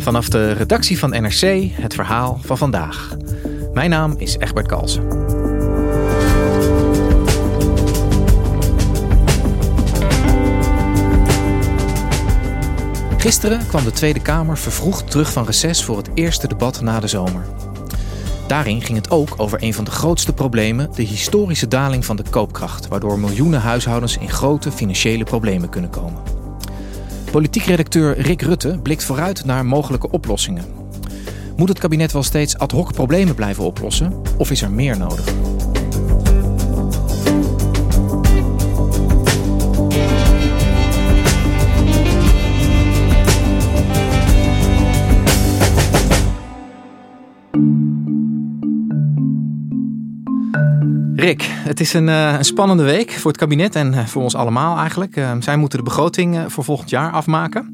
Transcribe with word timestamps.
Vanaf 0.00 0.28
de 0.28 0.52
redactie 0.52 0.98
van 0.98 1.10
NRC 1.10 1.70
het 1.72 1.94
verhaal 1.94 2.38
van 2.42 2.58
vandaag. 2.58 3.16
Mijn 3.72 3.90
naam 3.90 4.14
is 4.18 4.36
Egbert 4.36 4.66
Kalsen. 4.66 5.02
Gisteren 13.18 13.66
kwam 13.66 13.84
de 13.84 13.90
Tweede 13.92 14.20
Kamer 14.20 14.58
vervroegd 14.58 15.10
terug 15.10 15.32
van 15.32 15.44
reces 15.44 15.84
voor 15.84 15.96
het 15.96 16.10
eerste 16.14 16.48
debat 16.48 16.80
na 16.80 17.00
de 17.00 17.08
zomer. 17.08 17.44
Daarin 18.46 18.82
ging 18.82 18.98
het 18.98 19.10
ook 19.10 19.34
over 19.36 19.62
een 19.62 19.74
van 19.74 19.84
de 19.84 19.90
grootste 19.90 20.32
problemen, 20.32 20.90
de 20.94 21.02
historische 21.02 21.68
daling 21.68 22.04
van 22.04 22.16
de 22.16 22.24
koopkracht, 22.30 22.88
waardoor 22.88 23.18
miljoenen 23.18 23.60
huishoudens 23.60 24.16
in 24.16 24.30
grote 24.30 24.72
financiële 24.72 25.24
problemen 25.24 25.68
kunnen 25.68 25.90
komen. 25.90 26.39
Politiek 27.30 27.64
redacteur 27.64 28.18
Rick 28.18 28.42
Rutte 28.42 28.78
blikt 28.82 29.04
vooruit 29.04 29.44
naar 29.44 29.66
mogelijke 29.66 30.10
oplossingen. 30.10 30.64
Moet 31.56 31.68
het 31.68 31.78
kabinet 31.78 32.12
wel 32.12 32.22
steeds 32.22 32.58
ad 32.58 32.70
hoc 32.70 32.92
problemen 32.92 33.34
blijven 33.34 33.64
oplossen 33.64 34.12
of 34.38 34.50
is 34.50 34.62
er 34.62 34.70
meer 34.70 34.98
nodig? 34.98 35.24
Rick, 51.20 51.42
het 51.48 51.80
is 51.80 51.92
een, 51.92 52.08
uh, 52.08 52.34
een, 52.38 52.44
spannende 52.44 52.82
week 52.82 53.10
voor 53.10 53.30
het 53.30 53.40
kabinet 53.40 53.74
en 53.74 53.92
uh, 53.92 54.06
voor 54.06 54.22
ons 54.22 54.34
allemaal 54.34 54.78
eigenlijk. 54.78 55.16
Uh, 55.16 55.32
zij 55.40 55.56
moeten 55.56 55.78
de 55.78 55.84
begroting 55.84 56.44
voor 56.46 56.64
volgend 56.64 56.90
jaar 56.90 57.12
afmaken. 57.12 57.70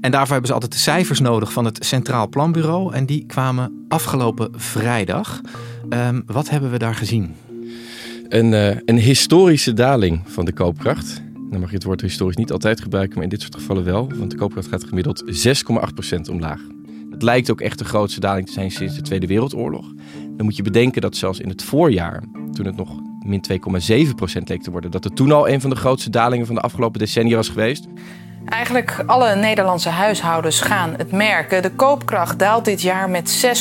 En 0.00 0.10
daarvoor 0.10 0.30
hebben 0.30 0.46
ze 0.46 0.52
altijd 0.52 0.72
de 0.72 0.78
cijfers 0.78 1.20
nodig 1.20 1.52
van 1.52 1.64
het 1.64 1.84
Centraal 1.84 2.28
Planbureau. 2.28 2.94
En 2.94 3.06
die 3.06 3.24
kwamen 3.26 3.84
afgelopen 3.88 4.50
vrijdag. 4.56 5.40
Ehm, 5.88 6.20
wat 6.26 6.50
hebben 6.50 6.70
we 6.70 6.78
daar 6.78 6.94
gezien? 6.94 7.34
Een, 8.28 8.52
een 8.84 8.98
historische 8.98 9.72
daling 9.72 10.22
van 10.26 10.44
de 10.44 10.52
koopkracht. 10.52 11.22
Dan 11.50 11.60
mag 11.60 11.68
je 11.68 11.74
het 11.74 11.84
woord 11.84 12.00
historisch 12.00 12.36
niet 12.36 12.52
altijd 12.52 12.80
gebruiken, 12.80 13.14
maar 13.14 13.24
in 13.24 13.30
dit 13.30 13.40
soort 13.40 13.54
gevallen 13.54 13.84
wel. 13.84 14.10
Want 14.16 14.30
de 14.30 14.36
koopkracht 14.36 14.68
gaat 14.68 14.84
gemiddeld 14.84 15.24
6,8% 15.24 16.30
omlaag. 16.30 16.60
Het 17.10 17.22
lijkt 17.22 17.50
ook 17.50 17.60
echt 17.60 17.78
de 17.78 17.84
grootste 17.84 18.20
daling 18.20 18.46
te 18.46 18.52
zijn 18.52 18.70
sinds 18.70 18.94
de 18.94 19.02
Tweede 19.02 19.26
Wereldoorlog. 19.26 19.92
Dan 20.40 20.48
moet 20.48 20.58
je 20.58 20.64
bedenken 20.64 21.00
dat 21.00 21.16
zelfs 21.16 21.38
in 21.40 21.48
het 21.48 21.62
voorjaar, 21.62 22.22
toen 22.52 22.66
het 22.66 22.76
nog 22.76 22.88
min 23.24 23.44
2,7% 23.52 24.42
leek 24.44 24.62
te 24.62 24.70
worden, 24.70 24.90
dat 24.90 25.04
het 25.04 25.16
toen 25.16 25.32
al 25.32 25.48
een 25.48 25.60
van 25.60 25.70
de 25.70 25.76
grootste 25.76 26.10
dalingen 26.10 26.46
van 26.46 26.54
de 26.54 26.60
afgelopen 26.60 26.98
decennia 26.98 27.36
was 27.36 27.48
geweest. 27.48 27.86
Eigenlijk 28.44 29.02
alle 29.06 29.34
Nederlandse 29.34 29.88
huishoudens 29.88 30.60
gaan 30.60 30.94
het 30.96 31.12
merken. 31.12 31.62
De 31.62 31.70
koopkracht 31.70 32.38
daalt 32.38 32.64
dit 32.64 32.82
jaar 32.82 33.10
met 33.10 33.54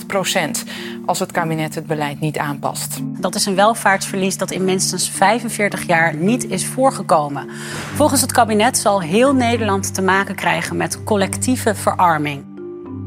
6,8 0.00 0.06
procent 0.06 0.64
als 1.06 1.18
het 1.18 1.32
kabinet 1.32 1.74
het 1.74 1.86
beleid 1.86 2.20
niet 2.20 2.38
aanpast. 2.38 3.00
Dat 3.02 3.34
is 3.34 3.46
een 3.46 3.54
welvaartsverlies 3.54 4.36
dat 4.36 4.50
in 4.50 4.64
minstens 4.64 5.10
45 5.10 5.86
jaar 5.86 6.16
niet 6.16 6.50
is 6.50 6.66
voorgekomen. 6.66 7.48
Volgens 7.94 8.20
het 8.20 8.32
kabinet 8.32 8.78
zal 8.78 9.02
heel 9.02 9.34
Nederland 9.34 9.94
te 9.94 10.02
maken 10.02 10.34
krijgen 10.34 10.76
met 10.76 11.04
collectieve 11.04 11.74
verarming. 11.74 12.53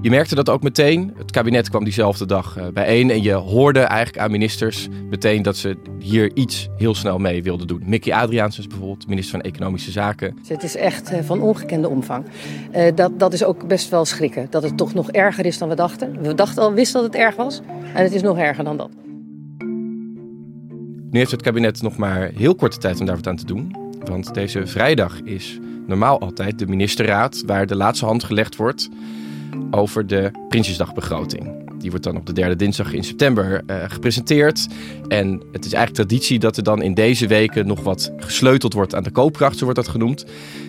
Je 0.07 0.13
merkte 0.13 0.35
dat 0.35 0.49
ook 0.49 0.63
meteen. 0.63 1.13
Het 1.17 1.31
kabinet 1.31 1.69
kwam 1.69 1.83
diezelfde 1.83 2.25
dag 2.25 2.57
uh, 2.57 2.67
bijeen. 2.73 3.09
En 3.09 3.21
je 3.21 3.33
hoorde 3.33 3.79
eigenlijk 3.79 4.19
aan 4.19 4.31
ministers 4.31 4.87
meteen 5.09 5.41
dat 5.41 5.57
ze 5.57 5.77
hier 5.99 6.31
iets 6.33 6.67
heel 6.77 6.95
snel 6.95 7.17
mee 7.17 7.43
wilden 7.43 7.67
doen. 7.67 7.81
Mickey 7.85 8.13
Adriaansens 8.13 8.67
bijvoorbeeld, 8.67 9.07
minister 9.07 9.39
van 9.39 9.51
Economische 9.51 9.91
Zaken. 9.91 10.37
Dus 10.39 10.49
het 10.49 10.63
is 10.63 10.75
echt 10.75 11.11
uh, 11.11 11.19
van 11.21 11.41
ongekende 11.41 11.89
omvang. 11.89 12.25
Uh, 12.75 12.83
dat, 12.95 13.19
dat 13.19 13.33
is 13.33 13.43
ook 13.43 13.67
best 13.67 13.89
wel 13.89 14.05
schrikken. 14.05 14.47
Dat 14.49 14.63
het 14.63 14.77
toch 14.77 14.93
nog 14.93 15.11
erger 15.11 15.45
is 15.45 15.57
dan 15.57 15.69
we 15.69 15.75
dachten. 15.75 16.21
We 16.21 16.35
dachten 16.35 16.63
al, 16.63 16.73
wisten 16.73 17.01
dat 17.01 17.13
het 17.13 17.21
erg 17.21 17.35
was. 17.35 17.61
En 17.93 18.03
het 18.03 18.13
is 18.13 18.21
nog 18.21 18.37
erger 18.37 18.63
dan 18.63 18.77
dat. 18.77 18.89
Nu 21.11 21.19
heeft 21.19 21.31
het 21.31 21.41
kabinet 21.41 21.81
nog 21.81 21.97
maar 21.97 22.31
heel 22.35 22.55
korte 22.55 22.77
tijd 22.77 22.99
om 22.99 23.05
daar 23.05 23.15
wat 23.15 23.27
aan 23.27 23.35
te 23.35 23.45
doen. 23.45 23.75
Want 24.05 24.33
deze 24.33 24.67
vrijdag 24.67 25.21
is 25.23 25.59
normaal 25.87 26.19
altijd 26.19 26.59
de 26.59 26.67
ministerraad 26.67 27.43
waar 27.45 27.67
de 27.67 27.75
laatste 27.75 28.05
hand 28.05 28.23
gelegd 28.23 28.55
wordt 28.55 28.89
over 29.71 30.07
de 30.07 30.31
Prinsjesdagbegroting. 30.49 31.65
Die 31.79 31.89
wordt 31.89 32.05
dan 32.05 32.17
op 32.17 32.25
de 32.25 32.33
derde 32.33 32.55
dinsdag 32.55 32.93
in 32.93 33.03
september 33.03 33.63
uh, 33.67 33.83
gepresenteerd. 33.87 34.67
En 35.07 35.41
het 35.51 35.65
is 35.65 35.73
eigenlijk 35.73 36.07
traditie 36.07 36.39
dat 36.39 36.57
er 36.57 36.63
dan 36.63 36.81
in 36.81 36.93
deze 36.93 37.27
weken 37.27 37.67
nog 37.67 37.83
wat 37.83 38.11
gesleuteld 38.17 38.73
wordt 38.73 38.95
aan 38.95 39.03
de 39.03 39.11
koopkracht, 39.11 39.57
zo 39.57 39.63
wordt 39.63 39.79
dat 39.79 39.87
genoemd. 39.87 40.25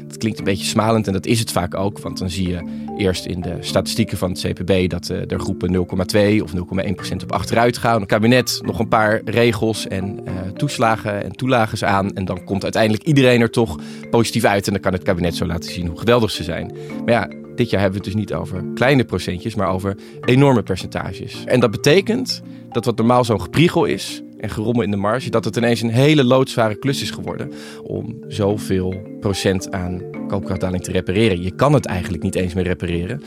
Dat 0.07 0.17
klinkt 0.17 0.39
een 0.39 0.45
beetje 0.45 0.65
smalend 0.65 1.07
en 1.07 1.13
dat 1.13 1.27
is 1.27 1.39
het 1.39 1.53
vaak 1.53 1.75
ook. 1.75 1.99
Want 1.99 2.19
dan 2.19 2.31
zie 2.31 2.49
je 2.49 2.87
eerst 2.97 3.27
in 3.27 3.41
de 3.41 3.57
statistieken 3.61 4.19
van 4.19 4.31
het 4.31 4.41
CPB 4.41 4.91
dat 4.91 5.09
uh, 5.09 5.31
er 5.31 5.41
groepen 5.41 5.75
0,2 5.75 6.43
of 6.43 6.53
0,1% 6.53 7.23
op 7.23 7.33
achteruit 7.33 7.79
gaan. 7.79 8.01
Het 8.01 8.09
kabinet 8.09 8.61
nog 8.65 8.79
een 8.79 8.89
paar 8.89 9.21
regels 9.25 9.87
en 9.87 10.21
uh, 10.25 10.33
toeslagen 10.57 11.25
en 11.25 11.33
toelages 11.33 11.85
aan. 11.85 12.15
En 12.15 12.25
dan 12.25 12.45
komt 12.45 12.63
uiteindelijk 12.63 13.03
iedereen 13.03 13.41
er 13.41 13.51
toch 13.51 13.79
positief 14.11 14.45
uit. 14.45 14.67
En 14.67 14.73
dan 14.73 14.83
kan 14.83 14.93
het 14.93 15.03
kabinet 15.03 15.37
zo 15.37 15.47
laten 15.47 15.73
zien 15.73 15.87
hoe 15.87 15.99
geweldig 15.99 16.31
ze 16.31 16.43
zijn. 16.43 16.73
Maar 17.05 17.15
ja, 17.15 17.29
dit 17.59 17.71
jaar 17.71 17.81
hebben 17.81 18.01
we 18.01 18.07
het 18.07 18.15
dus 18.15 18.25
niet 18.25 18.35
over 18.35 18.65
kleine 18.75 19.05
procentjes, 19.05 19.55
maar 19.55 19.69
over 19.69 19.97
enorme 20.25 20.63
percentages. 20.63 21.45
En 21.45 21.61
dat 21.61 21.71
betekent 21.71 22.43
dat 22.71 22.85
wat 22.85 22.97
normaal 22.97 23.25
zo'n 23.25 23.41
gepriegel 23.41 23.85
is 23.85 24.23
en 24.39 24.51
gerommel 24.51 24.83
in 24.83 24.91
de 24.91 24.97
marge, 24.97 25.31
dat 25.31 25.45
het 25.45 25.57
ineens 25.57 25.81
een 25.81 25.91
hele 25.91 26.25
loodzware 26.25 26.79
klus 26.79 27.03
is 27.03 27.11
geworden 27.11 27.53
om 27.83 28.17
zoveel 28.29 28.95
procent 29.21 29.73
aan 29.73 30.03
koopkrachtdaling 30.29 30.83
te 30.83 30.93
repareren. 30.93 31.43
Je 31.43 31.55
kan 31.55 31.73
het 31.73 31.87
eigenlijk 31.87 32.23
niet 32.23 32.35
eens 32.35 32.55
meer 32.55 32.65
repareren. 32.65 33.23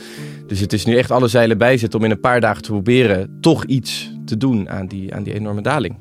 Dus 0.48 0.60
het 0.60 0.74
is 0.74 0.86
nu 0.86 0.98
echt 0.98 1.12
alle 1.12 1.28
zeilen 1.28 1.58
bijzetten 1.58 2.00
om 2.00 2.06
in 2.06 2.12
een 2.12 2.20
paar 2.20 2.42
dagen 2.42 2.62
te 2.62 2.72
proberen 2.72 3.38
toch 3.42 3.66
iets 3.66 4.12
te 4.26 4.38
doen 4.38 4.70
aan 4.70 4.88
die, 4.88 5.16
aan 5.16 5.24
die 5.24 5.34
enorme 5.34 5.62
daling. 5.62 5.96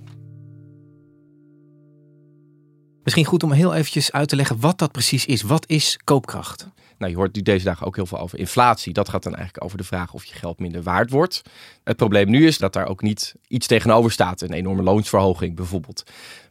Misschien 3.10 3.30
goed 3.30 3.42
om 3.42 3.52
heel 3.52 3.74
eventjes 3.74 4.12
uit 4.12 4.28
te 4.28 4.36
leggen 4.36 4.60
wat 4.60 4.78
dat 4.78 4.92
precies 4.92 5.26
is. 5.26 5.42
Wat 5.42 5.68
is 5.68 5.98
koopkracht? 6.04 6.68
Nou, 6.98 7.10
je 7.10 7.18
hoort 7.18 7.44
deze 7.44 7.64
dagen 7.64 7.86
ook 7.86 7.96
heel 7.96 8.06
veel 8.06 8.18
over 8.18 8.38
inflatie. 8.38 8.92
Dat 8.92 9.08
gaat 9.08 9.22
dan 9.22 9.34
eigenlijk 9.34 9.64
over 9.64 9.78
de 9.78 9.84
vraag 9.84 10.12
of 10.12 10.24
je 10.24 10.34
geld 10.34 10.58
minder 10.58 10.82
waard 10.82 11.10
wordt. 11.10 11.42
Het 11.84 11.96
probleem 11.96 12.30
nu 12.30 12.46
is 12.46 12.58
dat 12.58 12.72
daar 12.72 12.86
ook 12.86 13.02
niet 13.02 13.34
iets 13.48 13.66
tegenover 13.66 14.12
staat. 14.12 14.40
Een 14.40 14.52
enorme 14.52 14.82
loonsverhoging 14.82 15.56
bijvoorbeeld. 15.56 16.02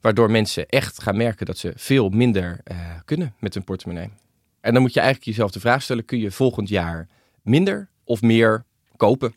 Waardoor 0.01 0.31
mensen 0.31 0.68
echt 0.68 1.01
gaan 1.01 1.18
merken 1.18 1.45
dat 1.45 1.57
ze 1.57 1.74
veel 1.75 2.10
minder 2.10 2.62
uh, 2.72 2.78
kunnen 3.06 3.34
met 3.39 3.54
hun 3.54 3.63
portemonnee. 3.63 4.10
En 4.62 4.74
dan 4.74 4.81
moet 4.81 4.94
je 4.94 5.00
eigenlijk 5.00 5.30
jezelf 5.30 5.51
de 5.51 5.60
vraag 5.60 5.81
stellen: 5.81 6.06
kun 6.06 6.19
je 6.19 6.31
volgend 6.31 6.69
jaar 6.69 7.07
minder 7.42 7.89
of 8.04 8.22
meer 8.22 8.66
kopen? 8.98 9.36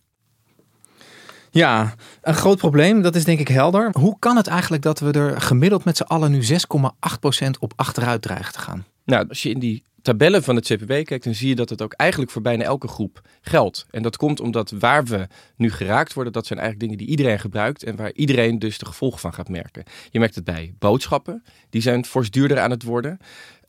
Ja, 1.54 1.94
een 2.22 2.34
groot 2.34 2.58
probleem, 2.58 3.02
dat 3.02 3.14
is 3.14 3.24
denk 3.24 3.38
ik 3.38 3.48
helder. 3.48 3.90
Hoe 3.92 4.16
kan 4.18 4.36
het 4.36 4.46
eigenlijk 4.46 4.82
dat 4.82 5.00
we 5.00 5.12
er 5.12 5.40
gemiddeld 5.40 5.84
met 5.84 5.96
z'n 5.96 6.02
allen 6.02 6.30
nu 6.30 6.42
6,8% 6.42 7.48
op 7.58 7.72
achteruit 7.76 8.22
dreigen 8.22 8.52
te 8.52 8.58
gaan? 8.58 8.84
Nou, 9.04 9.28
als 9.28 9.42
je 9.42 9.50
in 9.50 9.58
die 9.58 9.82
tabellen 10.02 10.42
van 10.42 10.56
het 10.56 10.66
CPB 10.66 11.04
kijkt, 11.04 11.24
dan 11.24 11.34
zie 11.34 11.48
je 11.48 11.54
dat 11.54 11.68
het 11.68 11.82
ook 11.82 11.92
eigenlijk 11.92 12.30
voor 12.30 12.42
bijna 12.42 12.64
elke 12.64 12.88
groep 12.88 13.20
geldt. 13.40 13.86
En 13.90 14.02
dat 14.02 14.16
komt 14.16 14.40
omdat 14.40 14.70
waar 14.70 15.04
we 15.04 15.26
nu 15.56 15.70
geraakt 15.70 16.12
worden, 16.12 16.32
dat 16.32 16.46
zijn 16.46 16.58
eigenlijk 16.58 16.90
dingen 16.90 17.04
die 17.04 17.16
iedereen 17.16 17.40
gebruikt 17.40 17.82
en 17.82 17.96
waar 17.96 18.12
iedereen 18.12 18.58
dus 18.58 18.78
de 18.78 18.86
gevolgen 18.86 19.20
van 19.20 19.34
gaat 19.34 19.48
merken. 19.48 19.84
Je 20.10 20.18
merkt 20.18 20.34
het 20.34 20.44
bij 20.44 20.74
boodschappen, 20.78 21.42
die 21.70 21.82
zijn 21.82 22.04
fors 22.04 22.30
duurder 22.30 22.58
aan 22.58 22.70
het 22.70 22.82
worden. 22.82 23.18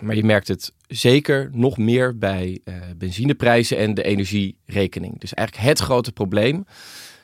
Maar 0.03 0.15
je 0.15 0.24
merkt 0.24 0.47
het 0.47 0.74
zeker 0.88 1.50
nog 1.51 1.77
meer 1.77 2.18
bij 2.18 2.59
uh, 2.65 2.75
benzineprijzen 2.97 3.77
en 3.77 3.94
de 3.94 4.03
energierekening. 4.03 5.19
Dus 5.19 5.33
eigenlijk 5.33 5.68
het 5.68 5.80
grote 5.80 6.12
probleem 6.12 6.65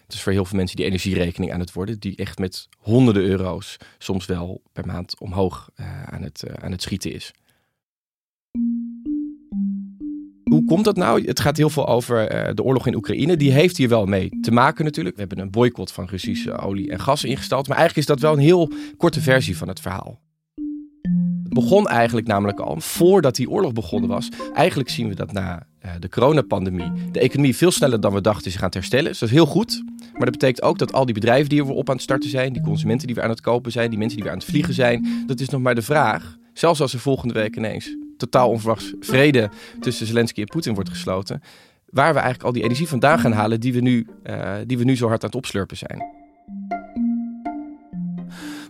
Dus 0.09 0.21
voor 0.21 0.31
heel 0.31 0.45
veel 0.45 0.57
mensen 0.57 0.77
die 0.77 0.85
energierekening 0.85 1.53
aan 1.53 1.59
het 1.59 1.73
worden, 1.73 1.99
die 1.99 2.15
echt 2.15 2.39
met 2.39 2.67
honderden 2.77 3.23
euro's 3.23 3.77
soms 3.97 4.25
wel 4.25 4.61
per 4.73 4.85
maand 4.85 5.19
omhoog 5.19 5.69
uh, 5.75 6.03
aan, 6.03 6.21
het, 6.21 6.43
uh, 6.47 6.53
aan 6.53 6.71
het 6.71 6.81
schieten 6.81 7.13
is. 7.13 7.33
Hoe 10.43 10.65
komt 10.65 10.85
dat 10.85 10.95
nou? 10.95 11.25
Het 11.25 11.39
gaat 11.39 11.57
heel 11.57 11.69
veel 11.69 11.87
over 11.87 12.47
uh, 12.47 12.53
de 12.53 12.63
oorlog 12.63 12.87
in 12.87 12.95
Oekraïne. 12.95 13.37
Die 13.37 13.51
heeft 13.51 13.77
hier 13.77 13.89
wel 13.89 14.05
mee 14.05 14.39
te 14.41 14.51
maken 14.51 14.85
natuurlijk. 14.85 15.15
We 15.15 15.21
hebben 15.21 15.39
een 15.39 15.51
boycott 15.51 15.91
van 15.91 16.05
Russische 16.05 16.57
olie 16.57 16.91
en 16.91 16.99
gas 16.99 17.23
ingesteld. 17.23 17.67
Maar 17.67 17.77
eigenlijk 17.77 18.07
is 18.07 18.13
dat 18.13 18.23
wel 18.23 18.33
een 18.37 18.45
heel 18.45 18.71
korte 18.97 19.21
versie 19.21 19.57
van 19.57 19.67
het 19.67 19.79
verhaal. 19.79 20.19
Het 21.43 21.53
begon 21.53 21.87
eigenlijk 21.87 22.27
namelijk 22.27 22.59
al 22.59 22.79
voordat 22.79 23.35
die 23.35 23.49
oorlog 23.49 23.73
begonnen 23.73 24.09
was. 24.09 24.29
Eigenlijk 24.53 24.89
zien 24.89 25.07
we 25.07 25.15
dat 25.15 25.31
na 25.31 25.67
de 25.99 26.09
coronapandemie 26.09 26.91
de 27.11 27.19
economie 27.19 27.55
veel 27.55 27.71
sneller 27.71 27.99
dan 27.99 28.13
we 28.13 28.21
dachten 28.21 28.51
zich 28.51 28.59
gaat 28.59 28.73
herstellen. 28.73 29.05
Dus 29.05 29.19
dat 29.19 29.29
is 29.29 29.35
heel 29.35 29.45
goed. 29.45 29.83
Maar 30.19 30.27
dat 30.31 30.39
betekent 30.39 30.61
ook 30.61 30.77
dat 30.77 30.93
al 30.93 31.05
die 31.05 31.13
bedrijven 31.13 31.49
die 31.49 31.65
weer 31.65 31.73
op 31.73 31.89
aan 31.89 31.95
het 31.95 32.03
starten 32.03 32.29
zijn, 32.29 32.53
die 32.53 32.61
consumenten 32.61 33.07
die 33.07 33.15
weer 33.15 33.23
aan 33.23 33.29
het 33.29 33.41
kopen 33.41 33.71
zijn, 33.71 33.89
die 33.89 33.99
mensen 33.99 34.15
die 34.15 34.25
weer 34.25 34.33
aan 34.33 34.39
het 34.39 34.49
vliegen 34.49 34.73
zijn, 34.73 35.23
dat 35.27 35.39
is 35.39 35.49
nog 35.49 35.61
maar 35.61 35.75
de 35.75 35.81
vraag. 35.81 36.37
Zelfs 36.53 36.81
als 36.81 36.93
er 36.93 36.99
volgende 36.99 37.33
week 37.33 37.55
ineens 37.55 37.95
totaal 38.17 38.49
onverwachts 38.49 38.93
vrede 38.99 39.49
tussen 39.79 40.05
Zelensky 40.05 40.41
en 40.41 40.47
Poetin 40.47 40.73
wordt 40.73 40.89
gesloten, 40.89 41.41
waar 41.89 42.13
we 42.13 42.19
eigenlijk 42.19 42.43
al 42.43 42.51
die 42.51 42.63
energie 42.63 42.87
vandaan 42.87 43.19
gaan 43.19 43.31
halen 43.31 43.59
die 43.59 43.73
we 43.73 43.79
nu, 43.79 44.07
uh, 44.29 44.53
die 44.65 44.77
we 44.77 44.83
nu 44.83 44.95
zo 44.95 45.07
hard 45.07 45.21
aan 45.23 45.29
het 45.29 45.37
opslurpen 45.37 45.77
zijn. 45.77 46.03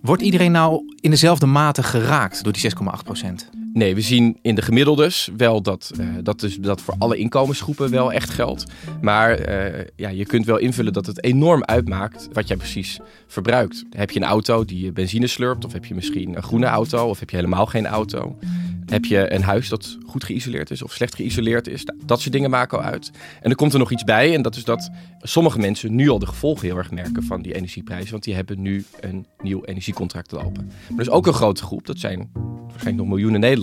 Wordt 0.01 0.21
iedereen 0.21 0.51
nou 0.51 0.95
in 0.99 1.09
dezelfde 1.09 1.45
mate 1.45 1.83
geraakt 1.83 2.43
door 2.43 2.53
die 2.53 2.71
6,8 2.71 3.03
procent? 3.03 3.49
Nee, 3.73 3.95
we 3.95 4.01
zien 4.01 4.37
in 4.41 4.55
de 4.55 4.61
gemiddeldes 4.61 5.29
wel 5.37 5.61
dat, 5.61 5.91
uh, 5.99 6.07
dat, 6.23 6.39
dus, 6.39 6.57
dat 6.57 6.81
voor 6.81 6.95
alle 6.97 7.17
inkomensgroepen 7.17 7.89
wel 7.91 8.13
echt 8.13 8.29
geldt. 8.29 8.65
Maar 9.01 9.49
uh, 9.49 9.85
ja, 9.95 10.09
je 10.09 10.25
kunt 10.25 10.45
wel 10.45 10.57
invullen 10.57 10.93
dat 10.93 11.05
het 11.05 11.23
enorm 11.23 11.63
uitmaakt 11.63 12.27
wat 12.33 12.47
jij 12.47 12.57
precies 12.57 12.99
verbruikt. 13.27 13.85
Heb 13.89 14.11
je 14.11 14.19
een 14.19 14.25
auto 14.25 14.65
die 14.65 14.91
benzine 14.91 15.27
slurpt, 15.27 15.65
of 15.65 15.73
heb 15.73 15.85
je 15.85 15.95
misschien 15.95 16.35
een 16.35 16.43
groene 16.43 16.65
auto, 16.65 17.09
of 17.09 17.19
heb 17.19 17.29
je 17.29 17.35
helemaal 17.35 17.65
geen 17.65 17.87
auto? 17.87 18.37
Heb 18.85 19.05
je 19.05 19.33
een 19.33 19.43
huis 19.43 19.69
dat 19.69 19.97
goed 20.05 20.23
geïsoleerd 20.23 20.71
is 20.71 20.81
of 20.81 20.93
slecht 20.93 21.15
geïsoleerd 21.15 21.67
is? 21.67 21.85
Dat 22.05 22.21
soort 22.21 22.33
dingen 22.33 22.49
maken 22.49 22.77
al 22.77 22.83
uit. 22.83 23.11
En 23.41 23.49
er 23.49 23.55
komt 23.55 23.73
er 23.73 23.79
nog 23.79 23.91
iets 23.91 24.03
bij, 24.03 24.33
en 24.33 24.41
dat 24.41 24.55
is 24.55 24.63
dat 24.63 24.89
sommige 25.21 25.59
mensen 25.59 25.95
nu 25.95 26.09
al 26.09 26.19
de 26.19 26.25
gevolgen 26.25 26.67
heel 26.67 26.77
erg 26.77 26.91
merken 26.91 27.23
van 27.23 27.41
die 27.41 27.55
energieprijzen, 27.55 28.11
want 28.11 28.23
die 28.23 28.35
hebben 28.35 28.61
nu 28.61 28.85
een 28.99 29.25
nieuw 29.41 29.63
energiecontract 29.63 30.31
lopen. 30.31 30.65
Maar 30.65 30.97
er 30.97 31.01
is 31.01 31.09
ook 31.09 31.27
een 31.27 31.33
grote 31.33 31.63
groep, 31.63 31.85
dat 31.85 31.99
zijn 31.99 32.29
waarschijnlijk 32.67 32.97
nog 32.97 33.07
miljoenen 33.07 33.39
Nederlanders, 33.39 33.58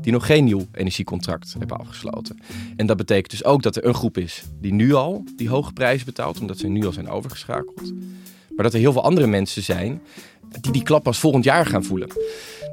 die 0.00 0.12
nog 0.12 0.26
geen 0.26 0.44
nieuw 0.44 0.66
energiecontract 0.72 1.54
hebben 1.58 1.78
afgesloten. 1.78 2.38
En 2.76 2.86
dat 2.86 2.96
betekent 2.96 3.30
dus 3.30 3.44
ook 3.44 3.62
dat 3.62 3.76
er 3.76 3.84
een 3.84 3.94
groep 3.94 4.18
is 4.18 4.42
die 4.60 4.72
nu 4.72 4.94
al 4.94 5.24
die 5.36 5.48
hoge 5.48 5.72
prijzen 5.72 6.06
betaalt, 6.06 6.40
omdat 6.40 6.58
ze 6.58 6.66
nu 6.66 6.86
al 6.86 6.92
zijn 6.92 7.08
overgeschakeld. 7.08 7.92
Maar 8.54 8.64
dat 8.64 8.72
er 8.72 8.80
heel 8.80 8.92
veel 8.92 9.04
andere 9.04 9.26
mensen 9.26 9.62
zijn 9.62 10.00
die 10.60 10.72
die 10.72 10.82
klap 10.82 11.02
pas 11.02 11.18
volgend 11.18 11.44
jaar 11.44 11.66
gaan 11.66 11.84
voelen. 11.84 12.08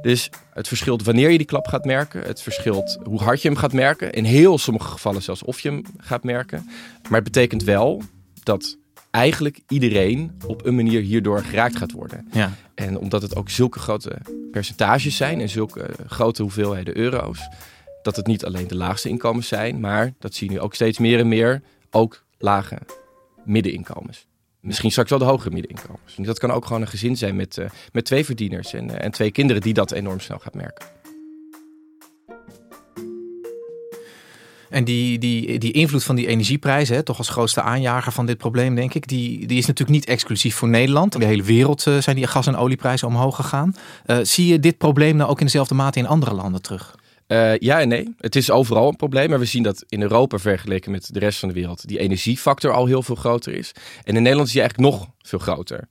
Dus 0.02 0.30
het 0.54 0.68
verschilt 0.68 1.04
wanneer 1.04 1.30
je 1.30 1.38
die 1.38 1.48
klap 1.48 1.68
gaat 1.68 1.86
merken. 1.86 2.22
Het 2.22 2.42
verschilt 2.42 2.98
hoe 3.04 3.20
hard 3.20 3.42
je 3.42 3.48
hem 3.48 3.58
gaat 3.58 3.74
merken. 3.74 4.12
In 4.12 4.24
heel 4.24 4.58
sommige 4.58 4.88
gevallen 4.88 5.22
zelfs 5.22 5.44
of 5.44 5.60
je 5.60 5.70
hem 5.70 5.82
gaat 5.98 6.24
merken. 6.24 6.70
Maar 7.02 7.22
het 7.22 7.24
betekent 7.24 7.64
wel 7.64 8.02
dat 8.44 8.78
eigenlijk 9.12 9.60
iedereen 9.68 10.32
op 10.48 10.66
een 10.66 10.76
manier 10.76 11.02
hierdoor 11.02 11.44
geraakt 11.44 11.78
gaat 11.78 11.92
worden. 11.92 12.28
Ja. 12.32 12.52
En 12.76 12.98
omdat 12.98 13.22
het 13.22 13.36
ook 13.36 13.50
zulke 13.50 13.80
grote 13.80 14.18
percentages 14.52 15.16
zijn 15.16 15.42
en 15.42 15.50
zulke 15.50 15.90
grote 16.08 16.42
hoeveelheden 16.42 16.98
euro's, 16.98 17.48
dat 18.02 18.16
het 18.16 18.28
niet 18.28 18.46
alleen 18.46 18.68
de 18.68 18.76
laagste 18.76 19.10
inkomens 19.10 19.48
zijn, 19.48 19.80
maar 19.80 20.14
dat 20.20 20.34
zie 20.34 20.48
je 20.48 20.54
nu 20.54 20.60
ook 20.60 20.74
steeds 20.74 20.98
meer 20.98 21.20
en 21.20 21.28
meer, 21.28 21.62
ook 21.90 22.24
lage 22.38 22.78
middeninkomens. 23.46 24.28
Misschien 24.60 24.92
straks 24.92 25.10
wel 25.10 25.20
de 25.20 25.26
hogere 25.26 25.54
middeninkomens. 25.54 26.16
Dat 26.16 26.40
kan 26.40 26.52
ook 26.52 26.66
gewoon 26.66 26.82
een 26.82 26.88
gezin 26.88 27.18
zijn 27.18 27.36
met, 27.36 27.58
uh, 27.58 27.66
met 27.92 28.06
twee 28.06 28.26
verdieners 28.26 28.74
en, 28.74 28.90
uh, 28.90 29.04
en 29.04 29.12
twee 29.12 29.32
kinderen 29.32 29.62
die 29.62 29.74
dat 29.74 29.92
enorm 29.92 30.20
snel 30.20 30.40
gaat 30.40 30.54
merken. 30.54 30.86
En 34.72 34.84
die, 34.84 35.20
die, 35.20 35.60
die 35.60 35.72
invloed 35.72 36.04
van 36.04 36.16
die 36.16 36.28
energieprijzen, 36.28 37.06
toch 37.06 37.18
als 37.18 37.30
grootste 37.30 37.62
aanjager 37.62 38.12
van 38.12 38.26
dit 38.26 38.38
probleem, 38.38 38.76
denk 38.76 38.94
ik, 38.94 39.08
die, 39.08 39.48
die 39.48 39.58
is 39.58 39.66
natuurlijk 39.66 39.98
niet 39.98 40.08
exclusief 40.08 40.56
voor 40.56 40.70
Nederland. 40.70 41.14
In 41.14 41.20
de 41.20 41.26
hele 41.26 41.44
wereld 41.44 41.86
uh, 41.86 41.98
zijn 41.98 42.16
die 42.16 42.28
gas- 42.28 42.48
en 42.48 42.56
olieprijzen 42.56 43.08
omhoog 43.08 43.36
gegaan. 43.36 43.76
Uh, 44.06 44.18
zie 44.22 44.48
je 44.48 44.60
dit 44.60 44.78
probleem 44.78 45.16
nou 45.16 45.30
ook 45.30 45.40
in 45.40 45.46
dezelfde 45.46 45.76
mate 45.76 46.00
in 46.00 46.08
andere 46.08 46.34
landen 46.34 46.62
terug? 46.62 46.96
Uh, 47.28 47.58
ja 47.58 47.82
en 47.82 47.88
nee. 47.88 48.16
Het 48.18 48.36
is 48.36 48.52
overal 48.52 48.88
een 48.88 48.96
probleem. 48.96 49.30
Maar 49.30 49.40
we 49.40 49.46
zien 49.46 49.64
dat 49.64 49.84
in 49.90 50.02
Europa 50.02 50.38
vergeleken 50.38 50.92
met 50.92 51.14
de 51.14 51.20
rest 51.20 51.40
van 51.40 51.48
de 51.50 51.56
wereld 51.56 51.88
die 51.88 52.00
energiefactor 52.00 52.72
al 52.72 52.86
heel 52.86 53.04
veel 53.04 53.16
groter 53.16 53.54
is. 53.54 53.72
En 54.04 54.16
in 54.16 54.22
Nederland 54.22 54.48
is 54.48 54.54
die 54.54 54.62
eigenlijk 54.62 54.92
nog 54.92 55.08
veel 55.22 55.40
groter. 55.40 55.88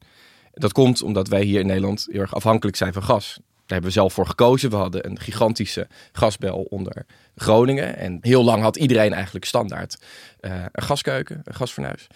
Dat 0.53 0.73
komt 0.73 1.03
omdat 1.03 1.29
wij 1.29 1.43
hier 1.43 1.61
in 1.61 1.67
Nederland 1.67 2.07
heel 2.11 2.21
erg 2.21 2.35
afhankelijk 2.35 2.77
zijn 2.77 2.93
van 2.93 3.03
gas. 3.03 3.39
Hebben 3.71 3.89
we 3.89 3.99
zelf 3.99 4.13
voor 4.13 4.27
gekozen. 4.27 4.71
We 4.71 4.77
hadden 4.77 5.07
een 5.07 5.21
gigantische 5.21 5.89
gasbel 6.13 6.63
onder 6.63 7.07
Groningen. 7.37 7.97
En 7.97 8.19
heel 8.21 8.45
lang 8.45 8.63
had 8.63 8.77
iedereen 8.77 9.13
eigenlijk 9.13 9.45
standaard 9.45 10.03
uh, 10.41 10.65
een 10.73 10.83
gaskeuken, 10.83 11.41
een 11.45 11.55
gasfornuis. 11.55 12.07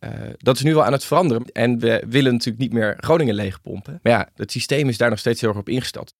Uh, 0.00 0.10
dat 0.36 0.56
is 0.56 0.62
nu 0.62 0.74
wel 0.74 0.84
aan 0.84 0.92
het 0.92 1.04
veranderen. 1.04 1.44
En 1.52 1.78
we 1.78 2.04
willen 2.08 2.32
natuurlijk 2.32 2.58
niet 2.58 2.72
meer 2.72 2.96
Groningen 3.00 3.34
leegpompen. 3.34 3.98
Maar 4.02 4.12
ja, 4.12 4.28
het 4.34 4.52
systeem 4.52 4.88
is 4.88 4.98
daar 4.98 5.10
nog 5.10 5.18
steeds 5.18 5.40
heel 5.40 5.50
erg 5.50 5.58
op 5.58 5.68
ingesteld. 5.68 6.14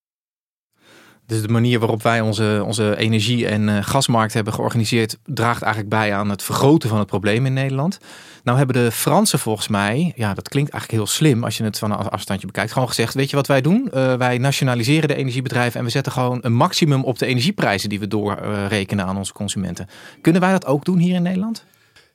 Dus 1.28 1.42
de 1.42 1.48
manier 1.48 1.78
waarop 1.78 2.02
wij 2.02 2.20
onze, 2.20 2.62
onze 2.66 2.96
energie- 2.96 3.46
en 3.46 3.68
uh, 3.68 3.78
gasmarkt 3.80 4.34
hebben 4.34 4.52
georganiseerd, 4.52 5.18
draagt 5.24 5.62
eigenlijk 5.62 5.94
bij 5.94 6.14
aan 6.14 6.30
het 6.30 6.42
vergroten 6.42 6.88
van 6.88 6.98
het 6.98 7.06
probleem 7.06 7.46
in 7.46 7.52
Nederland. 7.52 7.98
Nou 8.44 8.58
hebben 8.58 8.76
de 8.76 8.90
Fransen 8.90 9.38
volgens 9.38 9.68
mij, 9.68 10.12
ja, 10.16 10.34
dat 10.34 10.48
klinkt 10.48 10.70
eigenlijk 10.70 11.02
heel 11.02 11.12
slim 11.12 11.44
als 11.44 11.56
je 11.56 11.64
het 11.64 11.78
van 11.78 11.90
een 11.90 12.08
afstandje 12.08 12.46
bekijkt, 12.46 12.72
gewoon 12.72 12.88
gezegd: 12.88 13.14
Weet 13.14 13.30
je 13.30 13.36
wat 13.36 13.46
wij 13.46 13.60
doen? 13.60 13.90
Uh, 13.94 14.14
wij 14.14 14.38
nationaliseren 14.38 15.08
de 15.08 15.14
energiebedrijven 15.14 15.78
en 15.78 15.84
we 15.84 15.90
zetten 15.90 16.12
gewoon 16.12 16.38
een 16.42 16.52
maximum 16.52 17.04
op 17.04 17.18
de 17.18 17.26
energieprijzen 17.26 17.88
die 17.88 18.00
we 18.00 18.08
doorrekenen 18.08 19.04
aan 19.04 19.16
onze 19.16 19.32
consumenten. 19.32 19.88
Kunnen 20.20 20.40
wij 20.40 20.50
dat 20.50 20.66
ook 20.66 20.84
doen 20.84 20.98
hier 20.98 21.14
in 21.14 21.22
Nederland? 21.22 21.64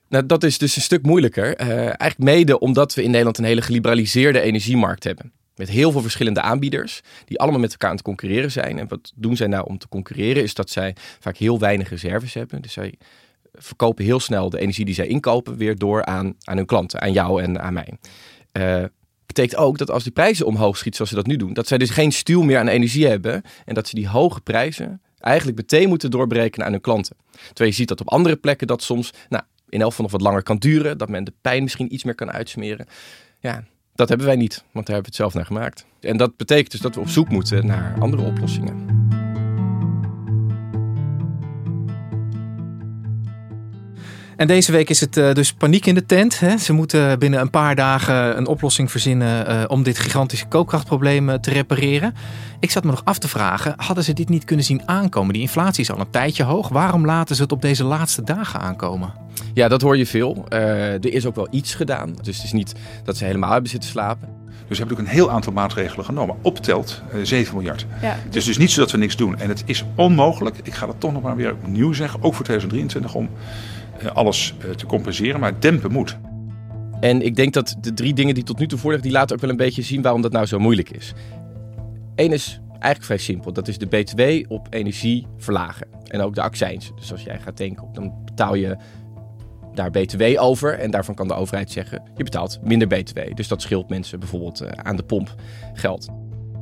Nou, 0.10 0.25
dat 0.25 0.44
is 0.44 0.57
dus 0.57 0.75
een 0.75 0.81
stuk 0.81 1.06
moeilijker. 1.06 1.62
Uh, 1.62 1.68
eigenlijk 1.77 2.18
mede 2.18 2.60
omdat 2.60 2.94
we 2.94 3.04
in 3.04 3.10
Nederland 3.10 3.38
een 3.38 3.44
hele 3.44 3.62
geliberaliseerde 3.62 4.42
energiemarkt 4.42 5.04
hebben. 5.04 5.31
Met 5.56 5.70
heel 5.70 5.92
veel 5.92 6.02
verschillende 6.02 6.42
aanbieders, 6.42 7.02
die 7.26 7.40
allemaal 7.40 7.60
met 7.60 7.72
elkaar 7.72 7.90
aan 7.90 7.96
het 7.96 8.06
concurreren 8.06 8.52
zijn. 8.52 8.80
En 8.80 8.88
wat 8.88 9.12
doen 9.16 9.36
zij 9.36 9.48
nou 9.48 9.66
om 9.66 9.78
te 9.78 9.88
concurreren? 9.88 10.44
Is 10.44 10.54
dat 10.54 10.70
zij 10.70 10.96
vaak 11.20 11.38
heel 11.38 11.60
weinig 11.60 11.90
reserves 11.90 12.34
hebben. 12.34 12.62
Dus 12.62 12.74
zij 12.74 12.94
verkopen 13.54 14.06
heel 14.06 14.20
snel 14.20 14.50
de 14.50 14.60
energie 14.60 14.86
die 14.86 14.94
zij 14.94 15.08
inkopen 15.08 15.58
weer 15.58 15.78
door 15.78 16.06
aan, 16.06 16.36
aan 16.44 16.58
hun 16.58 16.66
klanten, 16.66 17.02
aan 17.02 17.12
jou 17.12 17.44
en 17.44 17.62
aan 17.62 17.74
mij. 17.74 17.94
Uh, 18.54 18.84
betekent 19.25 19.60
ook 19.60 19.77
dat 19.77 19.92
als 19.92 20.04
die 20.04 20.12
prijzen 20.12 20.46
omhoog 20.46 20.77
schieten 20.77 20.96
zoals 20.96 21.10
ze 21.10 21.16
dat 21.16 21.27
nu 21.27 21.36
doen, 21.36 21.54
dat 21.54 21.68
zij 21.68 21.77
dus 21.77 21.89
geen 21.89 22.12
stuw 22.12 22.42
meer 22.42 22.60
aan 22.60 22.68
energie 22.68 23.08
hebben 23.08 23.42
en 23.66 23.74
dat 23.74 23.88
ze 23.88 23.96
die 23.96 24.08
hoge 24.08 24.42
prijzen 24.42 25.01
eigenlijk 25.20 25.58
meteen 25.58 25.89
moeten 25.89 26.12
doorberekenen 26.12 26.66
aan 26.66 26.72
hun 26.72 26.82
klanten. 26.82 27.16
Terwijl 27.32 27.70
je 27.70 27.75
ziet 27.75 27.88
dat 27.88 28.01
op 28.01 28.10
andere 28.10 28.36
plekken 28.36 28.68
dat 28.68 28.84
soms 28.84 29.13
nou, 29.30 29.44
in 29.70 29.82
elk 29.82 29.89
geval 29.89 30.06
nog 30.06 30.12
wat 30.13 30.22
langer 30.22 30.44
kan 30.44 30.58
duren, 30.58 30.98
dat 30.98 31.10
men 31.10 31.24
de 31.24 31.34
pijn 31.42 31.63
misschien 31.63 31.94
iets 31.94 32.04
meer 32.04 32.16
kan 32.16 32.32
uitsmeren. 32.32 32.86
Ja, 33.39 33.63
dat 33.96 34.10
hebben 34.10 34.28
wij 34.28 34.36
niet, 34.36 34.64
want 34.72 34.86
daar 34.86 34.96
hebben 34.96 34.96
we 34.96 35.08
het 35.08 35.16
zelf 35.16 35.34
naar 35.34 35.46
gemaakt. 35.46 35.86
En 36.00 36.18
dat 36.18 36.38
betekent 36.38 36.72
dus 36.72 36.82
dat 36.82 36.96
we 36.96 37.02
op 37.02 37.10
zoek 37.10 37.30
moeten 37.30 37.66
naar 37.66 37.96
andere 38.00 38.24
oplossingen. 38.24 38.93
En 44.44 44.50
deze 44.50 44.72
week 44.72 44.90
is 44.90 45.00
het 45.00 45.18
uh, 45.18 45.34
dus 45.34 45.54
paniek 45.54 45.86
in 45.86 45.96
de 45.96 46.06
tent. 46.06 46.40
Hè? 46.40 46.58
Ze 46.58 46.74
moeten 46.74 47.20
binnen 47.20 47.40
een 47.40 47.50
paar 47.50 47.76
dagen 47.76 48.38
een 48.38 48.48
oplossing 48.48 48.92
verzinnen 48.92 49.50
uh, 49.50 49.64
om 49.68 49.84
dit 49.84 50.00
gigantische 50.00 50.46
koopkrachtprobleem 50.46 51.30
uh, 51.30 51.36
te 51.36 51.50
repareren. 51.50 52.16
Ik 52.60 52.72
zat 52.72 52.84
me 52.84 52.90
nog 52.90 53.02
af 53.04 53.18
te 53.18 53.28
vragen, 53.28 53.74
hadden 53.78 54.04
ze 54.04 54.14
dit 54.14 54.30
niet 54.30 54.44
kunnen 54.44 54.66
zien 54.66 54.82
aankomen? 54.86 55.34
Die 55.34 55.42
inflatie 55.42 55.84
is 55.84 55.92
al 55.92 56.00
een 56.00 56.10
tijdje 56.10 56.44
hoog. 56.44 56.70
Waarom 56.70 57.06
laten 57.06 57.36
ze 57.36 57.42
het 57.42 57.52
op 57.52 57.62
deze 57.62 57.84
laatste 57.84 58.24
dagen 58.24 58.60
aankomen? 58.60 59.14
Ja, 59.54 59.68
dat 59.68 59.82
hoor 59.82 59.98
je 59.98 60.06
veel. 60.06 60.46
er 60.50 61.14
is 61.14 61.26
ook 61.26 61.36
wel 61.36 61.48
iets 61.52 61.76
gedaan. 61.76 62.16
Dus 62.22 62.36
het 62.36 62.46
is 62.46 62.52
niet 62.52 62.74
dat 63.04 63.18
ze 63.18 63.26
helemaal 63.26 63.52
hebben 63.52 63.70
zitten 63.70 63.90
slapen. 63.90 64.30
Dus 64.68 64.78
we 64.78 64.86
hebben 64.86 64.98
ook 64.98 65.04
een 65.04 65.18
heel 65.18 65.32
aantal 65.32 65.54
maatregelen 65.54 66.06
genomen. 66.06 66.36
Optelt 66.42 67.02
uh, 67.16 67.24
7 67.24 67.56
miljard. 67.56 67.86
Ja. 68.02 68.18
Het 68.24 68.36
is 68.36 68.46
dus 68.46 68.58
niet 68.58 68.72
zo 68.72 68.82
dat 68.82 68.92
we 68.92 68.98
niks 68.98 69.16
doen. 69.16 69.40
En 69.40 69.50
het 69.50 69.64
is 69.66 69.84
onmogelijk, 69.96 70.58
ik 70.64 70.74
ga 70.74 70.86
dat 70.86 70.96
toch 70.98 71.14
nog 71.14 71.22
maar 71.22 71.36
weer 71.36 71.52
opnieuw 71.52 71.94
zeggen, 71.94 72.24
ook 72.24 72.34
voor 72.34 72.46
2023, 72.46 73.14
om 73.14 73.30
alles 74.12 74.53
te 74.75 74.86
compenseren, 74.86 75.39
maar 75.39 75.60
dempen 75.60 75.91
moet. 75.91 76.17
En 77.00 77.22
ik 77.22 77.36
denk 77.36 77.53
dat 77.53 77.75
de 77.81 77.93
drie 77.93 78.13
dingen 78.13 78.36
die 78.36 78.43
tot 78.43 78.60
nu 78.60 78.67
toe 78.67 78.79
voorliggen, 78.79 79.10
die 79.10 79.17
laten 79.17 79.36
ook 79.36 79.41
wel 79.41 79.50
een 79.50 79.57
beetje 79.57 79.81
zien 79.81 80.01
waarom 80.01 80.22
dat 80.22 80.31
nou 80.31 80.45
zo 80.45 80.60
moeilijk 80.60 80.89
is. 80.89 81.13
Eén 82.15 82.31
is 82.31 82.62
eigenlijk 82.72 83.03
vrij 83.03 83.17
simpel. 83.17 83.53
Dat 83.53 83.67
is 83.67 83.77
de 83.77 83.86
BTW 83.86 84.51
op 84.51 84.67
energie 84.69 85.27
verlagen. 85.38 85.88
En 86.07 86.22
ook 86.22 86.36
de 86.36 86.41
accijns. 86.41 86.91
Dus 86.95 87.12
als 87.12 87.24
jij 87.24 87.39
gaat 87.39 87.55
tanken, 87.55 87.88
dan 87.93 88.13
betaal 88.25 88.55
je 88.55 88.77
daar 89.74 89.91
BTW 89.91 90.24
over. 90.36 90.79
En 90.79 90.91
daarvan 90.91 91.15
kan 91.15 91.27
de 91.27 91.33
overheid 91.33 91.72
zeggen, 91.72 92.03
je 92.15 92.24
betaalt 92.24 92.60
minder 92.63 92.88
BTW. 92.88 93.19
Dus 93.33 93.48
dat 93.48 93.62
scheelt 93.62 93.89
mensen 93.89 94.19
bijvoorbeeld 94.19 94.62
uh, 94.62 94.69
aan 94.69 94.95
de 94.95 95.03
pomp 95.03 95.36
geld. 95.74 96.07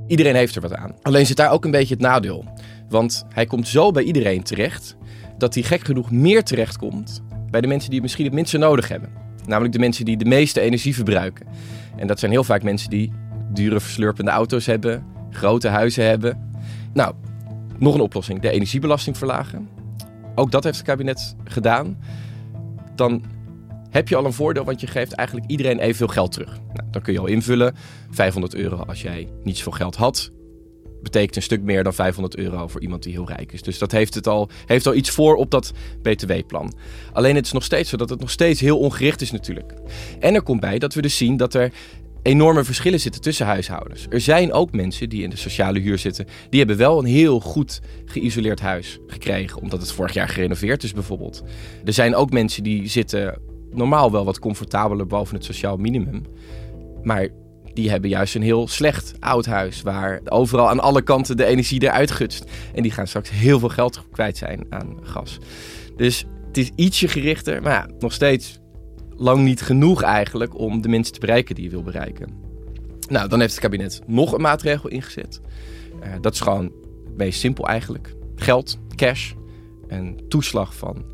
Iedereen 0.07 0.35
heeft 0.35 0.55
er 0.55 0.61
wat 0.61 0.75
aan. 0.75 0.95
Alleen 1.01 1.25
zit 1.25 1.37
daar 1.37 1.51
ook 1.51 1.65
een 1.65 1.71
beetje 1.71 1.93
het 1.93 2.03
nadeel. 2.03 2.45
Want 2.89 3.25
hij 3.29 3.45
komt 3.45 3.67
zo 3.67 3.91
bij 3.91 4.03
iedereen 4.03 4.43
terecht 4.43 4.95
dat 5.37 5.53
hij 5.53 5.63
gek 5.63 5.85
genoeg 5.85 6.11
meer 6.11 6.43
terechtkomt 6.43 7.21
bij 7.51 7.61
de 7.61 7.67
mensen 7.67 7.85
die 7.85 7.93
het 7.93 8.03
misschien 8.03 8.25
het 8.25 8.33
minste 8.33 8.57
nodig 8.57 8.87
hebben. 8.87 9.09
Namelijk 9.45 9.73
de 9.73 9.79
mensen 9.79 10.05
die 10.05 10.17
de 10.17 10.25
meeste 10.25 10.61
energie 10.61 10.95
verbruiken. 10.95 11.45
En 11.95 12.07
dat 12.07 12.19
zijn 12.19 12.31
heel 12.31 12.43
vaak 12.43 12.63
mensen 12.63 12.89
die 12.89 13.11
dure 13.53 13.79
verslurpende 13.79 14.31
auto's 14.31 14.65
hebben, 14.65 15.05
grote 15.29 15.67
huizen 15.67 16.05
hebben. 16.05 16.49
Nou, 16.93 17.13
nog 17.77 17.93
een 17.93 18.01
oplossing: 18.01 18.41
de 18.41 18.49
energiebelasting 18.49 19.17
verlagen. 19.17 19.69
Ook 20.35 20.51
dat 20.51 20.63
heeft 20.63 20.77
het 20.77 20.85
kabinet 20.85 21.35
gedaan. 21.43 21.97
Dan 22.95 23.23
heb 23.89 24.07
je 24.07 24.15
al 24.15 24.25
een 24.25 24.33
voordeel, 24.33 24.63
want 24.63 24.81
je 24.81 24.87
geeft 24.87 25.13
eigenlijk 25.13 25.49
iedereen 25.49 25.79
evenveel 25.79 26.07
geld 26.07 26.31
terug. 26.31 26.59
Nou, 26.73 26.87
dan 26.91 27.01
kun 27.01 27.13
je 27.13 27.19
al 27.19 27.25
invullen. 27.25 27.75
500 28.09 28.55
euro 28.55 28.77
als 28.77 29.01
jij 29.01 29.27
niet 29.43 29.57
zoveel 29.57 29.71
geld 29.71 29.95
had, 29.95 30.31
betekent 31.03 31.35
een 31.35 31.41
stuk 31.41 31.61
meer 31.61 31.83
dan 31.83 31.93
500 31.93 32.37
euro 32.37 32.67
voor 32.67 32.81
iemand 32.81 33.03
die 33.03 33.13
heel 33.13 33.27
rijk 33.27 33.51
is. 33.51 33.61
Dus 33.61 33.77
dat 33.77 33.91
heeft, 33.91 34.13
het 34.13 34.27
al, 34.27 34.49
heeft 34.65 34.87
al 34.87 34.95
iets 34.95 35.09
voor 35.09 35.35
op 35.35 35.51
dat 35.51 35.73
BTW-plan. 36.01 36.73
Alleen 37.13 37.35
het 37.35 37.45
is 37.45 37.51
nog 37.51 37.63
steeds 37.63 37.89
zo 37.89 37.97
dat 37.97 38.09
het 38.09 38.19
nog 38.19 38.31
steeds 38.31 38.59
heel 38.59 38.79
ongericht 38.79 39.21
is 39.21 39.31
natuurlijk. 39.31 39.73
En 40.19 40.35
er 40.35 40.41
komt 40.41 40.59
bij 40.59 40.79
dat 40.79 40.93
we 40.93 41.01
dus 41.01 41.17
zien 41.17 41.37
dat 41.37 41.53
er 41.53 41.71
enorme 42.21 42.63
verschillen 42.63 42.99
zitten 42.99 43.21
tussen 43.21 43.45
huishoudens. 43.45 44.05
Er 44.09 44.21
zijn 44.21 44.53
ook 44.53 44.71
mensen 44.71 45.09
die 45.09 45.23
in 45.23 45.29
de 45.29 45.35
sociale 45.35 45.79
huur 45.79 45.97
zitten, 45.97 46.25
die 46.49 46.59
hebben 46.59 46.77
wel 46.77 46.99
een 46.99 47.05
heel 47.05 47.39
goed 47.39 47.81
geïsoleerd 48.05 48.59
huis 48.59 48.99
gekregen, 49.07 49.61
omdat 49.61 49.81
het 49.81 49.91
vorig 49.91 50.13
jaar 50.13 50.29
gerenoveerd 50.29 50.83
is 50.83 50.93
bijvoorbeeld. 50.93 51.43
Er 51.85 51.93
zijn 51.93 52.15
ook 52.15 52.31
mensen 52.31 52.63
die 52.63 52.87
zitten 52.87 53.39
normaal 53.71 54.11
wel 54.11 54.25
wat 54.25 54.39
comfortabeler 54.39 55.07
boven 55.07 55.35
het 55.35 55.45
sociaal 55.45 55.77
minimum. 55.77 56.21
Maar 57.03 57.27
die 57.73 57.89
hebben 57.89 58.09
juist 58.09 58.35
een 58.35 58.41
heel 58.41 58.67
slecht 58.67 59.13
oud 59.19 59.45
huis. 59.45 59.81
Waar 59.81 60.21
overal 60.25 60.69
aan 60.69 60.79
alle 60.79 61.01
kanten 61.01 61.37
de 61.37 61.45
energie 61.45 61.83
eruit 61.83 62.11
gutst. 62.11 62.45
En 62.73 62.83
die 62.83 62.91
gaan 62.91 63.07
straks 63.07 63.29
heel 63.29 63.59
veel 63.59 63.69
geld 63.69 64.03
kwijt 64.11 64.37
zijn 64.37 64.65
aan 64.69 64.97
gas. 65.01 65.37
Dus 65.95 66.25
het 66.47 66.57
is 66.57 66.71
ietsje 66.75 67.07
gerichter. 67.07 67.61
Maar 67.61 67.73
ja, 67.73 67.87
nog 67.99 68.13
steeds 68.13 68.59
lang 69.17 69.43
niet 69.43 69.61
genoeg 69.61 70.01
eigenlijk 70.01 70.59
om 70.59 70.81
de 70.81 70.89
mensen 70.89 71.13
te 71.13 71.19
bereiken 71.19 71.55
die 71.55 71.63
je 71.63 71.69
wil 71.69 71.83
bereiken. 71.83 72.29
Nou, 73.09 73.27
dan 73.27 73.39
heeft 73.39 73.51
het 73.51 73.61
kabinet 73.61 74.01
nog 74.07 74.33
een 74.33 74.41
maatregel 74.41 74.89
ingezet. 74.89 75.41
Uh, 76.03 76.13
dat 76.21 76.33
is 76.33 76.39
gewoon 76.39 76.71
het 77.05 77.17
meest 77.17 77.39
simpel 77.39 77.67
eigenlijk. 77.67 78.15
Geld, 78.35 78.77
cash. 78.95 79.31
Een 79.87 80.19
toeslag 80.27 80.75
van 80.75 81.05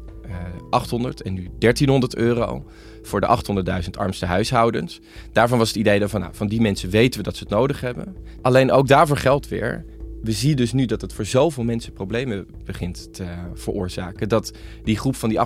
800 0.70 1.22
en 1.22 1.34
nu 1.34 1.50
1300 1.60 2.16
euro 2.16 2.66
voor 3.08 3.22
de 3.22 3.40
800.000 3.84 3.90
armste 3.92 4.26
huishoudens. 4.26 5.00
Daarvan 5.32 5.58
was 5.58 5.68
het 5.68 5.78
idee 5.78 6.08
van, 6.08 6.20
nou, 6.20 6.34
van 6.36 6.48
die 6.48 6.62
mensen 6.62 6.90
weten 6.90 7.20
we 7.20 7.26
dat 7.26 7.36
ze 7.36 7.44
het 7.44 7.54
nodig 7.54 7.82
hebben. 7.82 8.16
Alleen 8.42 8.72
ook 8.72 8.88
daarvoor 8.88 9.18
geldt 9.18 9.48
weer. 9.48 9.86
We 10.22 10.32
zien 10.32 10.56
dus 10.56 10.74
nu 10.74 10.86
dat 10.86 11.02
het 11.02 11.14
voor 11.14 11.26
zoveel 11.26 11.64
mensen 11.64 11.94
problemen 11.94 12.48
begint 12.66 13.14
te 13.14 13.26
veroorzaken. 13.54 14.30
Dat 14.30 14.52
die 14.84 14.98
groep 14.98 15.16
van 15.16 15.30
die 15.30 15.40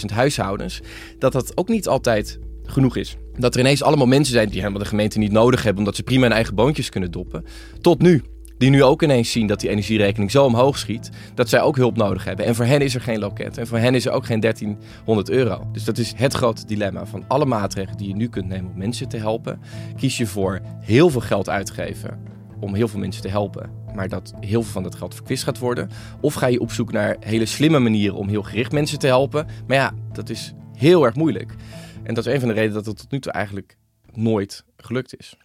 800.000 0.00 0.14
huishoudens, 0.14 0.80
dat 1.18 1.32
dat 1.32 1.56
ook 1.56 1.68
niet 1.68 1.88
altijd 1.88 2.38
genoeg 2.64 2.96
is. 2.96 3.16
Dat 3.38 3.54
er 3.54 3.60
ineens 3.60 3.82
allemaal 3.82 4.06
mensen 4.06 4.34
zijn 4.34 4.48
die 4.48 4.58
helemaal 4.58 4.82
de 4.82 4.88
gemeente 4.88 5.18
niet 5.18 5.32
nodig 5.32 5.62
hebben, 5.62 5.78
omdat 5.78 5.96
ze 5.96 6.02
prima 6.02 6.22
hun 6.22 6.32
eigen 6.32 6.54
boontjes 6.54 6.88
kunnen 6.88 7.10
doppen. 7.10 7.44
Tot 7.80 8.02
nu 8.02 8.22
die 8.58 8.70
nu 8.70 8.82
ook 8.82 9.02
ineens 9.02 9.30
zien 9.32 9.46
dat 9.46 9.60
die 9.60 9.70
energierekening 9.70 10.30
zo 10.30 10.44
omhoog 10.44 10.78
schiet, 10.78 11.10
dat 11.34 11.48
zij 11.48 11.60
ook 11.60 11.76
hulp 11.76 11.96
nodig 11.96 12.24
hebben. 12.24 12.44
En 12.44 12.54
voor 12.54 12.64
hen 12.64 12.80
is 12.80 12.94
er 12.94 13.00
geen 13.00 13.18
loket 13.18 13.58
en 13.58 13.66
voor 13.66 13.78
hen 13.78 13.94
is 13.94 14.06
er 14.06 14.12
ook 14.12 14.26
geen 14.26 14.40
1300 14.40 15.30
euro. 15.30 15.68
Dus 15.72 15.84
dat 15.84 15.98
is 15.98 16.12
het 16.16 16.32
grote 16.32 16.66
dilemma 16.66 17.06
van 17.06 17.24
alle 17.28 17.44
maatregelen 17.44 17.98
die 17.98 18.08
je 18.08 18.14
nu 18.14 18.28
kunt 18.28 18.48
nemen 18.48 18.70
om 18.70 18.78
mensen 18.78 19.08
te 19.08 19.16
helpen. 19.16 19.60
Kies 19.96 20.16
je 20.16 20.26
voor 20.26 20.60
heel 20.80 21.10
veel 21.10 21.20
geld 21.20 21.48
uitgeven 21.48 22.36
om 22.60 22.74
heel 22.74 22.88
veel 22.88 23.00
mensen 23.00 23.22
te 23.22 23.28
helpen, 23.28 23.70
maar 23.94 24.08
dat 24.08 24.32
heel 24.40 24.62
veel 24.62 24.72
van 24.72 24.82
dat 24.82 24.94
geld 24.94 25.14
verkwist 25.14 25.44
gaat 25.44 25.58
worden. 25.58 25.90
Of 26.20 26.34
ga 26.34 26.46
je 26.46 26.60
op 26.60 26.72
zoek 26.72 26.92
naar 26.92 27.16
hele 27.20 27.46
slimme 27.46 27.78
manieren 27.78 28.16
om 28.16 28.28
heel 28.28 28.42
gericht 28.42 28.72
mensen 28.72 28.98
te 28.98 29.06
helpen. 29.06 29.46
Maar 29.66 29.76
ja, 29.76 29.92
dat 30.12 30.28
is 30.28 30.52
heel 30.74 31.04
erg 31.04 31.14
moeilijk. 31.14 31.54
En 32.02 32.14
dat 32.14 32.26
is 32.26 32.32
een 32.32 32.40
van 32.40 32.48
de 32.48 32.54
redenen 32.54 32.74
dat 32.74 32.86
het 32.86 32.96
tot 32.96 33.10
nu 33.10 33.20
toe 33.20 33.32
eigenlijk 33.32 33.76
nooit 34.12 34.64
gelukt 34.76 35.18
is. 35.18 35.36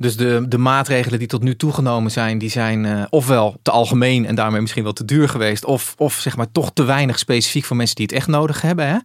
Dus 0.00 0.16
de, 0.16 0.44
de 0.48 0.58
maatregelen 0.58 1.18
die 1.18 1.28
tot 1.28 1.42
nu 1.42 1.56
toe 1.56 1.72
genomen 1.72 2.10
zijn, 2.10 2.38
die 2.38 2.50
zijn 2.50 2.84
uh, 2.84 3.02
ofwel 3.10 3.56
te 3.62 3.70
algemeen 3.70 4.26
en 4.26 4.34
daarmee 4.34 4.60
misschien 4.60 4.82
wel 4.82 4.92
te 4.92 5.04
duur 5.04 5.28
geweest, 5.28 5.64
of, 5.64 5.94
of 5.98 6.14
zeg 6.14 6.36
maar 6.36 6.52
toch 6.52 6.70
te 6.72 6.82
weinig 6.82 7.18
specifiek 7.18 7.64
voor 7.64 7.76
mensen 7.76 7.96
die 7.96 8.04
het 8.04 8.14
echt 8.14 8.26
nodig 8.26 8.62
hebben. 8.62 8.88
Hè? 8.88 8.96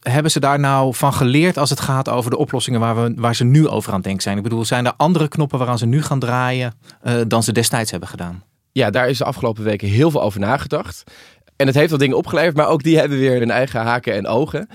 Hebben 0.00 0.30
ze 0.30 0.40
daar 0.40 0.60
nou 0.60 0.94
van 0.94 1.12
geleerd 1.12 1.58
als 1.58 1.70
het 1.70 1.80
gaat 1.80 2.08
over 2.08 2.30
de 2.30 2.36
oplossingen 2.36 2.80
waar, 2.80 3.02
we, 3.02 3.12
waar 3.16 3.34
ze 3.34 3.44
nu 3.44 3.68
over 3.68 3.92
aan 3.92 4.00
denken 4.00 4.22
zijn? 4.22 4.36
Ik 4.36 4.42
bedoel, 4.42 4.64
zijn 4.64 4.86
er 4.86 4.94
andere 4.96 5.28
knoppen 5.28 5.58
waaraan 5.58 5.78
ze 5.78 5.86
nu 5.86 6.02
gaan 6.02 6.18
draaien 6.18 6.74
uh, 7.04 7.14
dan 7.26 7.42
ze 7.42 7.52
destijds 7.52 7.90
hebben 7.90 8.08
gedaan? 8.08 8.42
Ja, 8.72 8.90
daar 8.90 9.08
is 9.08 9.18
de 9.18 9.24
afgelopen 9.24 9.64
weken 9.64 9.88
heel 9.88 10.10
veel 10.10 10.22
over 10.22 10.40
nagedacht. 10.40 11.04
En 11.56 11.66
het 11.66 11.76
heeft 11.76 11.90
wel 11.90 11.98
dingen 11.98 12.16
opgeleverd, 12.16 12.56
maar 12.56 12.68
ook 12.68 12.82
die 12.82 12.98
hebben 12.98 13.18
weer 13.18 13.38
hun 13.38 13.50
eigen 13.50 13.80
haken 13.80 14.14
en 14.14 14.26
ogen. 14.26 14.68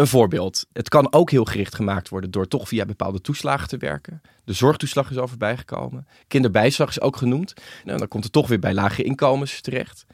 Een 0.00 0.06
voorbeeld. 0.06 0.66
Het 0.72 0.88
kan 0.88 1.12
ook 1.12 1.30
heel 1.30 1.44
gericht 1.44 1.74
gemaakt 1.74 2.08
worden 2.08 2.30
door 2.30 2.48
toch 2.48 2.68
via 2.68 2.84
bepaalde 2.84 3.20
toeslagen 3.20 3.68
te 3.68 3.76
werken. 3.76 4.22
De 4.44 4.52
zorgtoeslag 4.52 5.10
is 5.10 5.16
al 5.16 5.28
voorbij 5.28 5.56
gekomen. 5.56 6.06
Kinderbijslag 6.28 6.88
is 6.88 7.00
ook 7.00 7.16
genoemd. 7.16 7.54
Nou, 7.84 7.98
dan 7.98 8.08
komt 8.08 8.24
het 8.24 8.32
toch 8.32 8.48
weer 8.48 8.58
bij 8.58 8.74
lage 8.74 9.02
inkomens 9.02 9.60
terecht. 9.60 10.06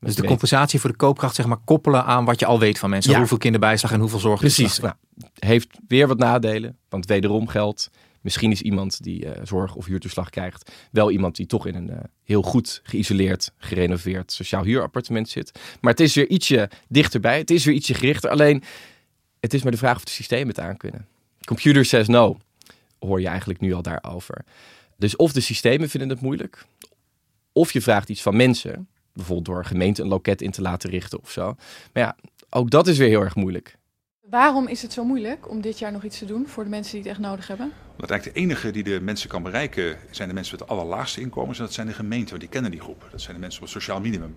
Dus 0.00 0.14
de 0.14 0.24
compensatie 0.24 0.80
voor 0.80 0.90
de 0.90 0.96
koopkracht 0.96 1.34
zeg 1.34 1.46
maar 1.46 1.56
koppelen 1.64 2.04
aan 2.04 2.24
wat 2.24 2.40
je 2.40 2.46
al 2.46 2.58
weet 2.58 2.78
van 2.78 2.90
mensen. 2.90 3.16
Hoeveel 3.16 3.36
kinderbijslag 3.36 3.92
en 3.92 4.00
hoeveel 4.00 4.18
zorgtoeslag. 4.18 4.66
Precies. 4.66 4.82
Nou, 4.82 4.94
heeft 5.38 5.68
weer 5.88 6.06
wat 6.08 6.18
nadelen. 6.18 6.76
Want 6.88 7.06
wederom 7.06 7.48
geldt, 7.48 7.90
misschien 8.20 8.50
is 8.50 8.62
iemand 8.62 9.02
die 9.02 9.24
uh, 9.24 9.30
zorg- 9.42 9.74
of 9.74 9.86
huurtoeslag 9.86 10.30
krijgt... 10.30 10.72
wel 10.90 11.10
iemand 11.10 11.36
die 11.36 11.46
toch 11.46 11.66
in 11.66 11.74
een 11.74 11.90
uh, 11.90 11.96
heel 12.24 12.42
goed 12.42 12.80
geïsoleerd, 12.82 13.52
gerenoveerd 13.58 14.32
sociaal 14.32 14.64
huurappartement 14.64 15.28
zit. 15.28 15.60
Maar 15.80 15.90
het 15.90 16.00
is 16.00 16.14
weer 16.14 16.28
ietsje 16.28 16.70
dichterbij. 16.88 17.38
Het 17.38 17.50
is 17.50 17.64
weer 17.64 17.74
ietsje 17.74 17.94
gerichter. 17.94 18.30
Alleen 18.30 18.62
het 19.42 19.54
is 19.54 19.62
maar 19.62 19.72
de 19.72 19.78
vraag 19.78 19.96
of 19.96 20.04
de 20.04 20.10
systemen 20.10 20.48
het 20.48 20.60
aan 20.60 20.76
kunnen. 20.76 21.06
Computer 21.44 21.84
says 21.84 22.08
no, 22.08 22.38
hoor 22.98 23.20
je 23.20 23.26
eigenlijk 23.26 23.60
nu 23.60 23.72
al 23.72 23.82
daarover. 23.82 24.44
Dus 24.96 25.16
of 25.16 25.32
de 25.32 25.40
systemen 25.40 25.88
vinden 25.88 26.08
het 26.08 26.20
moeilijk, 26.20 26.66
of 27.52 27.72
je 27.72 27.80
vraagt 27.80 28.08
iets 28.08 28.22
van 28.22 28.36
mensen, 28.36 28.88
bijvoorbeeld 29.12 29.46
door 29.46 29.64
gemeente 29.64 30.02
een 30.02 30.08
loket 30.08 30.42
in 30.42 30.50
te 30.50 30.62
laten 30.62 30.90
richten 30.90 31.20
of 31.20 31.30
zo. 31.30 31.44
Maar 31.92 32.02
ja, 32.02 32.16
ook 32.50 32.70
dat 32.70 32.86
is 32.86 32.98
weer 32.98 33.08
heel 33.08 33.20
erg 33.20 33.34
moeilijk. 33.34 33.76
Waarom 34.20 34.68
is 34.68 34.82
het 34.82 34.92
zo 34.92 35.04
moeilijk 35.04 35.50
om 35.50 35.60
dit 35.60 35.78
jaar 35.78 35.92
nog 35.92 36.04
iets 36.04 36.18
te 36.18 36.24
doen 36.24 36.48
voor 36.48 36.64
de 36.64 36.70
mensen 36.70 36.92
die 36.92 37.02
het 37.02 37.10
echt 37.10 37.20
nodig 37.20 37.46
hebben? 37.46 37.72
Omdat 37.92 38.10
eigenlijk 38.10 38.38
de 38.38 38.44
enige 38.44 38.70
die 38.70 38.82
de 38.82 39.00
mensen 39.00 39.28
kan 39.28 39.42
bereiken 39.42 39.98
zijn 40.10 40.28
de 40.28 40.34
mensen 40.34 40.52
met 40.58 40.68
het 40.68 40.78
allerlaagste 40.78 41.20
inkomens. 41.20 41.58
En 41.58 41.64
dat 41.64 41.74
zijn 41.74 41.86
de 41.86 41.92
gemeenten, 41.92 42.28
want 42.28 42.40
die 42.40 42.48
kennen 42.48 42.70
die 42.70 42.80
groep. 42.80 43.08
Dat 43.10 43.20
zijn 43.20 43.34
de 43.34 43.40
mensen 43.40 43.60
op 43.60 43.66
het 43.66 43.74
sociaal 43.74 44.00
minimum. 44.00 44.36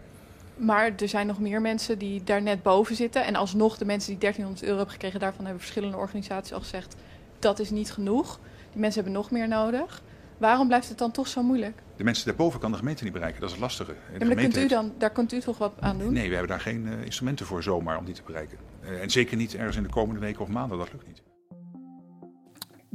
Maar 0.58 0.92
er 0.98 1.08
zijn 1.08 1.28
nog 1.28 1.40
meer 1.40 1.62
mensen 1.62 1.98
die 1.98 2.24
daar 2.24 2.42
net 2.42 2.64
boven 2.64 2.96
zitten. 2.96 3.26
En 3.26 3.36
alsnog 3.36 3.78
de 3.78 3.86
mensen 3.86 4.10
die 4.10 4.20
1300 4.20 4.64
euro 4.64 4.78
hebben 4.78 4.94
gekregen, 4.94 5.20
daarvan 5.20 5.44
hebben 5.44 5.62
verschillende 5.62 5.98
organisaties 5.98 6.54
al 6.54 6.60
gezegd 6.60 6.96
dat 7.40 7.60
is 7.60 7.70
niet 7.70 7.92
genoeg. 7.92 8.40
Die 8.72 8.82
mensen 8.82 9.04
hebben 9.04 9.22
nog 9.22 9.32
meer 9.32 9.48
nodig. 9.48 10.02
Waarom 10.38 10.68
blijft 10.68 10.90
het 10.90 10.98
dan 10.98 11.12
toch 11.12 11.28
zo 11.28 11.44
moeilijk? 11.44 11.82
De 11.96 12.04
mensen 12.04 12.26
daarboven 12.26 12.60
kan 12.60 12.72
de 12.72 12.78
gemeente 12.78 13.04
niet 13.04 13.14
bereiken, 13.14 13.40
dat 13.40 13.50
is 13.50 13.56
het 13.56 13.64
lastige. 13.64 13.96
Ja, 14.20 14.26
maar 14.26 14.36
kunt 14.36 14.58
u 14.58 14.68
dan, 14.68 14.94
daar 14.98 15.10
kunt 15.10 15.34
u 15.34 15.40
toch 15.40 15.58
wat 15.58 15.74
aan 15.80 15.98
doen? 15.98 16.14
Nee, 16.14 16.28
we 16.28 16.36
hebben 16.36 16.52
daar 16.52 16.60
geen 16.60 16.86
uh, 16.86 17.04
instrumenten 17.04 17.46
voor 17.46 17.64
zomaar 17.64 17.98
om 17.98 18.06
die 18.06 18.14
te 18.14 18.22
bereiken. 18.26 18.58
Uh, 18.84 19.02
en 19.02 19.10
zeker 19.10 19.38
niet 19.38 19.56
ergens 19.56 19.76
in 19.76 19.84
de 19.84 19.90
komende 19.90 20.20
weken 20.20 20.42
of 20.42 20.48
maanden, 20.48 20.78
dat 20.78 20.92
lukt 20.92 21.08
niet. 21.08 21.22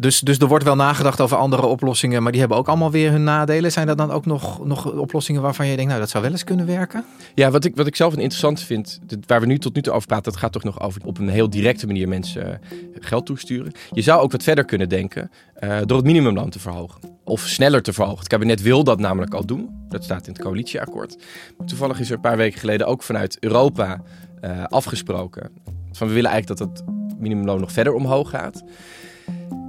Dus, 0.00 0.20
dus 0.20 0.38
er 0.38 0.46
wordt 0.46 0.64
wel 0.64 0.76
nagedacht 0.76 1.20
over 1.20 1.36
andere 1.36 1.66
oplossingen, 1.66 2.22
maar 2.22 2.32
die 2.32 2.40
hebben 2.40 2.58
ook 2.58 2.68
allemaal 2.68 2.90
weer 2.90 3.10
hun 3.10 3.24
nadelen. 3.24 3.72
Zijn 3.72 3.86
dat 3.86 3.98
dan 3.98 4.10
ook 4.10 4.26
nog, 4.26 4.66
nog 4.66 4.92
oplossingen 4.92 5.42
waarvan 5.42 5.66
je 5.66 5.72
denkt, 5.74 5.88
nou 5.88 6.00
dat 6.00 6.10
zou 6.10 6.22
wel 6.22 6.32
eens 6.32 6.44
kunnen 6.44 6.66
werken? 6.66 7.04
Ja, 7.34 7.50
wat 7.50 7.64
ik, 7.64 7.76
wat 7.76 7.86
ik 7.86 7.96
zelf 7.96 8.12
interessant 8.12 8.60
vind, 8.60 9.00
waar 9.26 9.40
we 9.40 9.46
nu 9.46 9.58
tot 9.58 9.74
nu 9.74 9.82
toe 9.82 9.92
over 9.92 10.06
praten, 10.06 10.32
dat 10.32 10.40
gaat 10.40 10.52
toch 10.52 10.64
nog 10.64 10.80
over 10.80 11.00
op 11.04 11.18
een 11.18 11.28
heel 11.28 11.50
directe 11.50 11.86
manier 11.86 12.08
mensen 12.08 12.46
uh, 12.46 12.78
geld 13.00 13.26
toesturen. 13.26 13.72
Je 13.90 14.02
zou 14.02 14.20
ook 14.20 14.32
wat 14.32 14.42
verder 14.42 14.64
kunnen 14.64 14.88
denken 14.88 15.30
uh, 15.60 15.78
door 15.84 15.96
het 15.96 16.06
minimumloon 16.06 16.50
te 16.50 16.58
verhogen. 16.58 17.00
Of 17.24 17.40
sneller 17.40 17.82
te 17.82 17.92
verhogen. 17.92 18.18
Het 18.18 18.28
kabinet 18.28 18.62
wil 18.62 18.84
dat 18.84 18.98
namelijk 18.98 19.34
al 19.34 19.46
doen. 19.46 19.68
Dat 19.88 20.04
staat 20.04 20.26
in 20.26 20.32
het 20.32 20.42
coalitieakkoord. 20.42 21.16
Toevallig 21.66 22.00
is 22.00 22.08
er 22.08 22.14
een 22.14 22.20
paar 22.20 22.36
weken 22.36 22.60
geleden 22.60 22.86
ook 22.86 23.02
vanuit 23.02 23.36
Europa 23.40 24.02
uh, 24.44 24.64
afgesproken. 24.64 25.50
Van 25.92 26.08
we 26.08 26.14
willen 26.14 26.30
eigenlijk 26.30 26.60
dat 26.60 26.68
het 26.68 26.84
minimumloon 27.18 27.60
nog 27.60 27.72
verder 27.72 27.92
omhoog 27.94 28.30
gaat. 28.30 28.62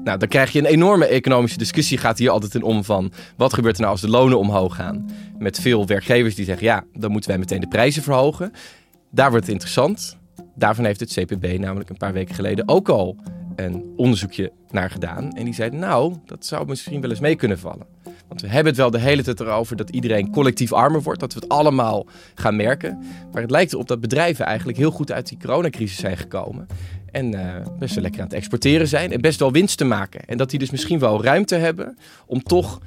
Nou, 0.03 0.17
dan 0.17 0.27
krijg 0.27 0.51
je 0.51 0.59
een 0.59 0.65
enorme 0.65 1.05
economische 1.05 1.57
discussie. 1.57 1.97
Gaat 1.97 2.17
hier 2.17 2.29
altijd 2.29 2.55
in 2.55 2.63
om 2.63 2.83
van 2.83 3.11
wat 3.37 3.53
gebeurt 3.53 3.75
er 3.75 3.81
nou 3.81 3.93
als 3.93 4.01
de 4.01 4.09
lonen 4.09 4.39
omhoog 4.39 4.75
gaan? 4.75 5.09
Met 5.37 5.59
veel 5.59 5.87
werkgevers 5.87 6.35
die 6.35 6.45
zeggen 6.45 6.65
ja, 6.65 6.83
dan 6.93 7.11
moeten 7.11 7.29
wij 7.29 7.39
meteen 7.39 7.59
de 7.59 7.67
prijzen 7.67 8.03
verhogen. 8.03 8.51
Daar 9.11 9.29
wordt 9.29 9.45
het 9.45 9.53
interessant. 9.53 10.17
Daarvan 10.55 10.85
heeft 10.85 10.99
het 10.99 11.13
CPB 11.13 11.57
namelijk 11.59 11.89
een 11.89 11.97
paar 11.97 12.13
weken 12.13 12.35
geleden 12.35 12.67
ook 12.67 12.89
al 12.89 13.17
een 13.65 13.93
onderzoekje 13.95 14.51
naar 14.71 14.89
gedaan. 14.89 15.31
En 15.31 15.45
die 15.45 15.53
zeiden 15.53 15.79
nou, 15.79 16.15
dat 16.25 16.45
zou 16.45 16.67
misschien 16.67 17.01
wel 17.01 17.09
eens 17.09 17.19
mee 17.19 17.35
kunnen 17.35 17.59
vallen. 17.59 17.85
Want 18.27 18.41
we 18.41 18.47
hebben 18.47 18.67
het 18.67 18.77
wel 18.77 18.91
de 18.91 18.99
hele 18.99 19.23
tijd 19.23 19.39
erover 19.39 19.75
dat 19.75 19.89
iedereen 19.89 20.31
collectief 20.31 20.73
armer 20.73 21.01
wordt. 21.01 21.19
Dat 21.19 21.33
we 21.33 21.39
het 21.39 21.49
allemaal 21.49 22.05
gaan 22.35 22.55
merken. 22.55 23.03
Maar 23.31 23.41
het 23.41 23.51
lijkt 23.51 23.73
erop 23.73 23.87
dat 23.87 24.01
bedrijven 24.01 24.45
eigenlijk 24.45 24.77
heel 24.77 24.91
goed 24.91 25.11
uit 25.11 25.27
die 25.27 25.37
coronacrisis 25.37 25.99
zijn 25.99 26.17
gekomen. 26.17 26.67
En 27.11 27.33
uh, 27.33 27.55
best 27.79 27.93
wel 27.93 28.03
lekker 28.03 28.21
aan 28.21 28.27
het 28.27 28.35
exporteren 28.35 28.87
zijn. 28.87 29.11
En 29.11 29.21
best 29.21 29.39
wel 29.39 29.51
winst 29.51 29.77
te 29.77 29.85
maken. 29.85 30.25
En 30.25 30.37
dat 30.37 30.49
die 30.49 30.59
dus 30.59 30.71
misschien 30.71 30.99
wel 30.99 31.23
ruimte 31.23 31.55
hebben 31.55 31.97
om 32.25 32.43
toch 32.43 32.79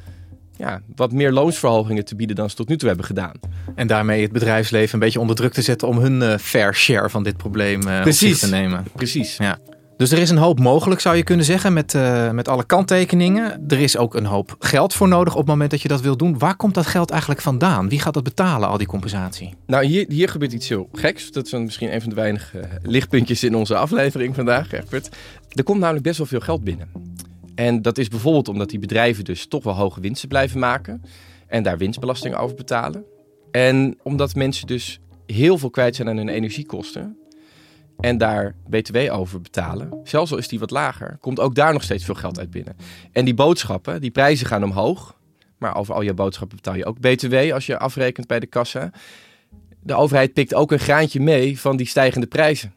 ja, 0.57 0.83
wat 0.97 1.13
meer 1.13 1.33
loonsverhogingen 1.33 2.05
te 2.05 2.17
bieden 2.17 2.37
dan 2.37 2.51
ze 2.51 2.57
tot 2.57 2.69
nu 2.69 2.77
toe 2.77 2.89
hebben 2.89 3.07
gedaan. 3.07 3.35
En 3.75 3.87
daarmee 3.87 4.23
het 4.23 4.33
bedrijfsleven 4.33 4.95
een 4.95 5.01
beetje 5.01 5.21
onder 5.21 5.37
druk 5.37 5.53
te 5.53 5.63
zetten 5.63 5.89
om 5.89 5.99
hun 5.99 6.21
uh, 6.21 6.37
fair 6.37 6.75
share 6.75 7.11
van 7.11 7.23
dit 7.23 7.37
probleem 7.37 7.89
uh, 7.89 8.03
Precies. 8.03 8.41
te 8.41 8.49
nemen. 8.49 8.85
Precies. 8.95 9.37
Ja. 9.37 9.59
Dus 9.97 10.11
er 10.11 10.19
is 10.19 10.31
een 10.31 10.37
hoop 10.37 10.61
mogelijk, 10.61 11.01
zou 11.01 11.17
je 11.17 11.23
kunnen 11.23 11.45
zeggen, 11.45 11.73
met, 11.73 11.95
uh, 11.95 12.31
met 12.31 12.49
alle 12.49 12.65
kanttekeningen. 12.65 13.65
Er 13.69 13.81
is 13.81 13.97
ook 13.97 14.15
een 14.15 14.25
hoop 14.25 14.57
geld 14.59 14.95
voor 14.95 15.09
nodig 15.09 15.33
op 15.33 15.39
het 15.39 15.49
moment 15.49 15.71
dat 15.71 15.83
je 15.83 15.89
dat 15.89 16.01
wil 16.01 16.17
doen. 16.17 16.39
Waar 16.39 16.57
komt 16.57 16.75
dat 16.75 16.87
geld 16.87 17.11
eigenlijk 17.11 17.41
vandaan? 17.41 17.89
Wie 17.89 18.01
gaat 18.01 18.15
dat 18.15 18.23
betalen, 18.23 18.69
al 18.69 18.79
die 18.79 18.87
compensatie? 18.87 19.55
Nou, 19.67 19.85
hier, 19.85 20.05
hier 20.09 20.29
gebeurt 20.29 20.53
iets 20.53 20.69
heel 20.69 20.89
geks. 20.93 21.31
Dat 21.31 21.47
is 21.47 21.53
misschien 21.53 21.95
een 21.95 22.01
van 22.01 22.11
de 22.11 22.17
weinige 22.17 22.69
lichtpuntjes 22.83 23.45
in 23.45 23.57
onze 23.57 23.77
aflevering 23.77 24.35
vandaag, 24.35 24.73
Egbert. 24.73 25.09
Er 25.49 25.65
komt 25.65 25.81
namelijk 25.81 26.05
best 26.05 26.19
wel 26.19 26.27
veel 26.27 26.41
geld 26.41 26.65
binnen. 26.65 26.89
En 27.55 27.83
dat 27.83 27.99
is 27.99 28.09
bijvoorbeeld 28.09 28.49
omdat 28.49 28.71
die 28.71 28.79
bedrijven 28.79 29.25
dus 29.25 29.47
toch 29.47 29.65
wel 29.65 29.75
hoge 29.75 30.01
winsten 30.01 30.29
blijven 30.29 30.61
maken. 30.61 31.03
En 31.47 31.63
daar 31.63 31.79
winstbelasting 31.79 32.37
over 32.37 32.57
betalen. 32.57 33.05
En 33.51 33.99
omdat 34.03 34.35
mensen 34.35 34.67
dus 34.67 35.01
heel 35.27 35.59
veel 35.59 35.71
kwijt 35.71 35.97
zijn 35.97 36.09
aan 36.09 36.17
hun 36.17 36.29
energiekosten. 36.29 37.17
En 38.01 38.19
daar 38.19 38.55
BTW 38.69 38.97
over 39.11 39.41
betalen. 39.41 40.01
Zelfs 40.05 40.33
al 40.33 40.39
is 40.39 40.49
die 40.49 40.59
wat 40.59 40.71
lager, 40.71 41.17
komt 41.21 41.41
ook 41.41 41.55
daar 41.55 41.73
nog 41.73 41.83
steeds 41.83 42.05
veel 42.05 42.15
geld 42.15 42.39
uit 42.39 42.51
binnen. 42.51 42.77
En 43.13 43.25
die 43.25 43.35
boodschappen, 43.35 44.01
die 44.01 44.11
prijzen 44.11 44.47
gaan 44.47 44.65
omhoog. 44.65 45.17
Maar 45.59 45.77
over 45.77 45.95
al 45.95 46.03
je 46.03 46.15
boodschappen 46.15 46.57
betaal 46.57 46.75
je 46.75 46.85
ook 46.85 47.01
BTW 47.01 47.53
als 47.53 47.67
je 47.67 47.79
afrekent 47.79 48.27
bij 48.27 48.41
de 48.41 48.47
kassa. 48.47 48.91
De 49.81 49.95
overheid 49.95 50.33
pikt 50.33 50.55
ook 50.55 50.73
een 50.73 50.79
graantje 50.79 51.21
mee 51.21 51.61
van 51.61 51.77
die 51.77 51.87
stijgende 51.87 52.27
prijzen. 52.27 52.75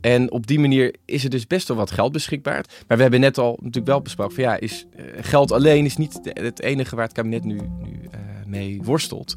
En 0.00 0.30
op 0.30 0.46
die 0.46 0.58
manier 0.58 0.94
is 1.04 1.24
er 1.24 1.30
dus 1.30 1.46
best 1.46 1.68
wel 1.68 1.76
wat 1.76 1.90
geld 1.90 2.12
beschikbaar. 2.12 2.64
Maar 2.86 2.96
we 2.96 3.02
hebben 3.02 3.20
net 3.20 3.38
al 3.38 3.50
natuurlijk 3.60 3.86
wel 3.86 4.02
besproken 4.02 4.34
van 4.34 4.44
ja, 4.44 4.58
is, 4.58 4.86
uh, 4.96 5.04
geld 5.20 5.52
alleen 5.52 5.84
is 5.84 5.96
niet 5.96 6.20
het 6.22 6.60
enige 6.60 6.94
waar 6.96 7.04
het 7.04 7.14
kabinet 7.14 7.44
nu, 7.44 7.54
nu 7.54 8.00
uh, 8.04 8.20
mee 8.46 8.80
worstelt. 8.82 9.34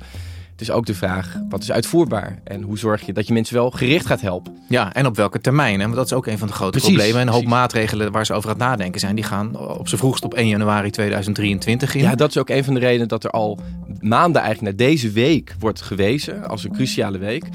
Het 0.53 0.61
is 0.61 0.71
ook 0.71 0.85
de 0.85 0.93
vraag, 0.93 1.37
wat 1.49 1.61
is 1.61 1.71
uitvoerbaar? 1.71 2.39
En 2.43 2.61
hoe 2.61 2.77
zorg 2.77 3.05
je 3.05 3.13
dat 3.13 3.27
je 3.27 3.33
mensen 3.33 3.55
wel 3.55 3.71
gericht 3.71 4.05
gaat 4.05 4.21
helpen? 4.21 4.57
Ja, 4.69 4.93
en 4.93 5.05
op 5.05 5.15
welke 5.15 5.41
termijn? 5.41 5.79
Want 5.79 5.95
dat 5.95 6.05
is 6.05 6.13
ook 6.13 6.27
een 6.27 6.37
van 6.37 6.47
de 6.47 6.53
grote 6.53 6.79
problemen. 6.79 7.21
En 7.21 7.27
een 7.27 7.33
hoop 7.33 7.45
maatregelen 7.45 8.11
waar 8.11 8.25
ze 8.25 8.33
over 8.33 8.49
aan 8.49 8.55
het 8.55 8.65
nadenken 8.65 8.99
zijn... 8.99 9.15
die 9.15 9.23
gaan 9.23 9.57
op 9.57 9.87
z'n 9.87 9.95
vroegst 9.95 10.23
op 10.23 10.33
1 10.33 10.47
januari 10.47 10.89
2023 10.89 11.95
in. 11.95 12.01
Ja, 12.01 12.15
dat 12.15 12.29
is 12.29 12.37
ook 12.37 12.49
een 12.49 12.63
van 12.63 12.73
de 12.73 12.79
redenen 12.79 13.07
dat 13.07 13.23
er 13.23 13.29
al 13.29 13.59
maanden 13.99 14.41
eigenlijk 14.41 14.77
naar 14.77 14.87
deze 14.87 15.11
week 15.11 15.55
wordt 15.59 15.81
gewezen... 15.81 16.47
als 16.47 16.63
een 16.63 16.73
cruciale 16.73 17.17
week 17.17 17.45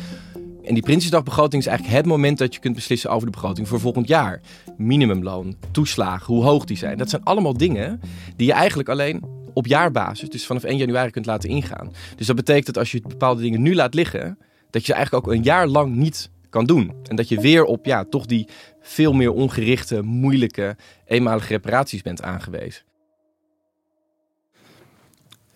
en 0.68 0.74
die 0.74 0.82
Prinsjesdagbegroting 0.82 1.62
is 1.62 1.68
eigenlijk 1.68 1.98
het 1.98 2.06
moment 2.06 2.38
dat 2.38 2.54
je 2.54 2.60
kunt 2.60 2.74
beslissen 2.74 3.10
over 3.10 3.26
de 3.26 3.32
begroting 3.32 3.68
voor 3.68 3.80
volgend 3.80 4.08
jaar. 4.08 4.40
Minimumloon, 4.76 5.56
toeslagen, 5.70 6.34
hoe 6.34 6.44
hoog 6.44 6.64
die 6.64 6.76
zijn. 6.76 6.98
Dat 6.98 7.10
zijn 7.10 7.24
allemaal 7.24 7.56
dingen 7.56 8.00
die 8.36 8.46
je 8.46 8.52
eigenlijk 8.52 8.88
alleen 8.88 9.37
op 9.58 9.66
jaarbasis, 9.66 10.28
dus 10.28 10.46
vanaf 10.46 10.64
1 10.64 10.76
januari, 10.76 11.10
kunt 11.10 11.26
laten 11.26 11.48
ingaan. 11.48 11.92
Dus 12.16 12.26
dat 12.26 12.36
betekent 12.36 12.66
dat 12.66 12.78
als 12.78 12.92
je 12.92 13.00
bepaalde 13.00 13.42
dingen 13.42 13.62
nu 13.62 13.74
laat 13.74 13.94
liggen, 13.94 14.38
dat 14.70 14.80
je 14.80 14.86
ze 14.86 14.94
eigenlijk 14.94 15.26
ook 15.26 15.32
een 15.32 15.42
jaar 15.42 15.66
lang 15.66 15.94
niet 15.94 16.30
kan 16.50 16.64
doen. 16.64 16.92
En 17.08 17.16
dat 17.16 17.28
je 17.28 17.40
weer 17.40 17.64
op 17.64 17.86
ja, 17.86 18.04
toch 18.04 18.26
die 18.26 18.48
veel 18.80 19.12
meer 19.12 19.32
ongerichte, 19.32 20.02
moeilijke, 20.02 20.76
eenmalige 21.06 21.52
reparaties 21.52 22.02
bent 22.02 22.22
aangewezen. 22.22 22.82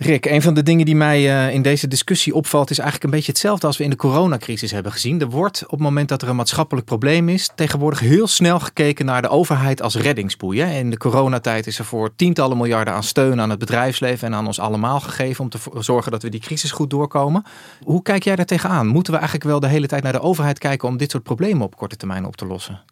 Rick, 0.03 0.27
een 0.27 0.43
van 0.43 0.55
de 0.55 0.63
dingen 0.63 0.85
die 0.85 0.97
mij 0.97 1.23
uh, 1.23 1.55
in 1.55 1.63
deze 1.63 1.89
discussie 1.89 2.35
opvalt, 2.35 2.71
is 2.71 2.79
eigenlijk 2.79 3.05
een 3.05 3.17
beetje 3.17 3.33
hetzelfde 3.33 3.67
als 3.67 3.77
we 3.77 3.85
in 3.85 3.91
de 3.91 3.97
coronacrisis 3.97 4.71
hebben 4.71 4.93
gezien. 4.93 5.21
Er 5.21 5.31
wordt 5.31 5.63
op 5.65 5.71
het 5.71 5.81
moment 5.81 6.09
dat 6.09 6.23
er 6.23 6.29
een 6.29 6.37
maatschappelijk 6.37 6.87
probleem 6.87 7.29
is, 7.29 7.51
tegenwoordig 7.55 8.01
heel 8.01 8.27
snel 8.27 8.61
gekeken 8.61 9.05
naar 9.05 9.23
de 9.23 9.29
overheid 9.29 9.83
als 9.83 9.97
reddingsboei. 9.97 10.63
In 10.63 10.91
de 10.91 10.97
coronatijd 10.97 11.67
is 11.67 11.79
er 11.79 11.85
voor 11.85 12.15
tientallen 12.17 12.57
miljarden 12.57 12.95
aan 12.95 13.03
steun 13.03 13.41
aan 13.41 13.51
het 13.51 13.59
bedrijfsleven 13.59 14.29
en 14.29 14.35
aan 14.35 14.47
ons 14.47 14.61
allemaal 14.61 15.01
gegeven 15.01 15.45
om 15.45 15.51
te 15.51 15.59
zorgen 15.79 16.13
dat 16.13 16.23
we 16.23 16.29
die 16.29 16.41
crisis 16.41 16.71
goed 16.71 16.91
doorkomen. 16.91 17.45
Hoe 17.83 18.03
kijk 18.03 18.23
jij 18.23 18.37
daar 18.37 18.47
tegenaan? 18.47 18.87
Moeten 18.87 19.13
we 19.13 19.19
eigenlijk 19.19 19.49
wel 19.49 19.61
de 19.61 19.69
hele 19.69 19.87
tijd 19.87 20.03
naar 20.03 20.13
de 20.13 20.21
overheid 20.21 20.59
kijken 20.59 20.89
om 20.89 20.97
dit 20.97 21.11
soort 21.11 21.23
problemen 21.23 21.67
op 21.67 21.77
korte 21.77 21.97
termijn 21.97 22.27
op 22.27 22.37
te 22.37 22.47
lossen? 22.47 22.92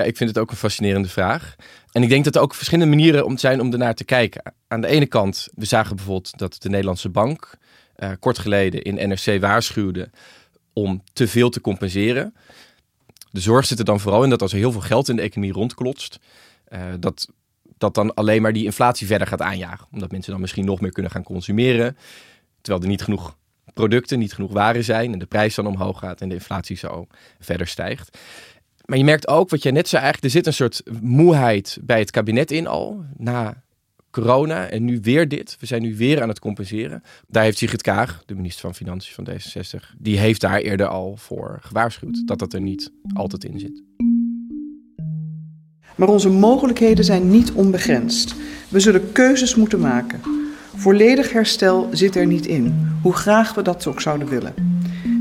Ja, 0.00 0.06
ik 0.06 0.16
vind 0.16 0.30
het 0.30 0.38
ook 0.38 0.50
een 0.50 0.56
fascinerende 0.56 1.08
vraag. 1.08 1.54
En 1.92 2.02
ik 2.02 2.08
denk 2.08 2.24
dat 2.24 2.34
er 2.34 2.40
ook 2.40 2.54
verschillende 2.54 2.96
manieren 2.96 3.24
om 3.24 3.38
zijn 3.38 3.60
om 3.60 3.72
ernaar 3.72 3.94
te 3.94 4.04
kijken. 4.04 4.54
Aan 4.68 4.80
de 4.80 4.86
ene 4.86 5.06
kant, 5.06 5.48
we 5.54 5.64
zagen 5.64 5.96
bijvoorbeeld 5.96 6.38
dat 6.38 6.56
de 6.62 6.68
Nederlandse 6.68 7.08
bank 7.08 7.58
uh, 7.96 8.10
kort 8.18 8.38
geleden 8.38 8.82
in 8.82 9.08
NRC 9.08 9.40
waarschuwde 9.40 10.10
om 10.72 11.02
te 11.12 11.28
veel 11.28 11.50
te 11.50 11.60
compenseren. 11.60 12.34
De 13.30 13.40
zorg 13.40 13.66
zit 13.66 13.78
er 13.78 13.84
dan 13.84 14.00
vooral 14.00 14.24
in 14.24 14.30
dat 14.30 14.42
als 14.42 14.52
er 14.52 14.58
heel 14.58 14.72
veel 14.72 14.80
geld 14.80 15.08
in 15.08 15.16
de 15.16 15.22
economie 15.22 15.52
rondklotst, 15.52 16.18
uh, 16.68 16.80
dat 17.00 17.28
dat 17.78 17.94
dan 17.94 18.14
alleen 18.14 18.42
maar 18.42 18.52
die 18.52 18.64
inflatie 18.64 19.06
verder 19.06 19.26
gaat 19.26 19.42
aanjagen. 19.42 19.86
Omdat 19.92 20.10
mensen 20.10 20.32
dan 20.32 20.40
misschien 20.40 20.64
nog 20.64 20.80
meer 20.80 20.92
kunnen 20.92 21.12
gaan 21.12 21.22
consumeren, 21.22 21.96
terwijl 22.60 22.84
er 22.84 22.90
niet 22.90 23.02
genoeg 23.02 23.36
producten, 23.74 24.18
niet 24.18 24.32
genoeg 24.32 24.52
waren 24.52 24.84
zijn 24.84 25.12
en 25.12 25.18
de 25.18 25.26
prijs 25.26 25.54
dan 25.54 25.66
omhoog 25.66 25.98
gaat 25.98 26.20
en 26.20 26.28
de 26.28 26.34
inflatie 26.34 26.76
zo 26.76 27.06
verder 27.38 27.66
stijgt. 27.66 28.18
Maar 28.90 28.98
je 28.98 29.04
merkt 29.04 29.28
ook, 29.28 29.50
wat 29.50 29.62
jij 29.62 29.72
net 29.72 29.88
zei, 29.88 30.02
eigenlijk, 30.02 30.34
er 30.34 30.40
zit 30.40 30.46
een 30.46 30.52
soort 30.52 30.82
moeheid 31.02 31.78
bij 31.82 31.98
het 31.98 32.10
kabinet 32.10 32.50
in 32.50 32.66
al. 32.66 33.04
Na 33.16 33.62
corona 34.10 34.68
en 34.68 34.84
nu 34.84 34.98
weer 35.02 35.28
dit. 35.28 35.56
We 35.60 35.66
zijn 35.66 35.82
nu 35.82 35.96
weer 35.96 36.22
aan 36.22 36.28
het 36.28 36.38
compenseren. 36.38 37.02
Daar 37.28 37.42
heeft 37.42 37.58
Sigrid 37.58 37.82
Kaag, 37.82 38.22
de 38.26 38.34
minister 38.34 38.60
van 38.60 38.74
Financiën 38.74 39.14
van 39.14 39.28
D66, 39.28 39.96
die 39.98 40.18
heeft 40.18 40.40
daar 40.40 40.58
eerder 40.58 40.86
al 40.86 41.16
voor 41.16 41.58
gewaarschuwd. 41.60 42.22
Dat 42.26 42.38
dat 42.38 42.52
er 42.52 42.60
niet 42.60 42.92
altijd 43.14 43.44
in 43.44 43.58
zit. 43.58 43.82
Maar 45.94 46.08
onze 46.08 46.28
mogelijkheden 46.28 47.04
zijn 47.04 47.30
niet 47.30 47.52
onbegrensd. 47.52 48.34
We 48.68 48.80
zullen 48.80 49.12
keuzes 49.12 49.54
moeten 49.54 49.80
maken. 49.80 50.20
Volledig 50.74 51.32
herstel 51.32 51.88
zit 51.92 52.16
er 52.16 52.26
niet 52.26 52.46
in, 52.46 52.88
hoe 53.02 53.12
graag 53.12 53.54
we 53.54 53.62
dat 53.62 53.86
ook 53.86 54.00
zouden 54.00 54.28
willen. 54.28 54.54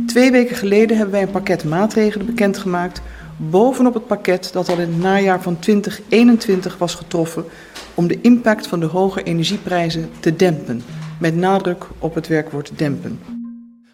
Twee 0.08 0.32
weken 0.32 0.55
geleden 0.55 0.95
hebben 0.95 1.13
wij 1.15 1.23
een 1.23 1.32
pakket 1.32 1.63
maatregelen 1.63 2.25
bekendgemaakt 2.25 3.01
bovenop 3.39 3.93
het 3.93 4.08
pakket 4.08 4.49
dat 4.54 4.69
al 4.69 4.80
in 4.80 4.89
het 4.89 4.97
najaar 4.97 5.41
van 5.41 5.60
2021 5.60 6.78
was 6.78 6.95
getroffen 6.95 7.45
om 7.93 8.08
de 8.08 8.21
impact 8.21 8.67
van 8.67 8.80
de 8.80 8.86
hoge 8.86 9.23
energieprijzen 9.23 10.10
te 10.19 10.36
dempen. 10.36 10.82
Met 11.19 11.36
nadruk 11.36 11.88
op 11.99 12.15
het 12.15 12.28
werkwoord 12.28 12.71
dempen. 12.75 13.19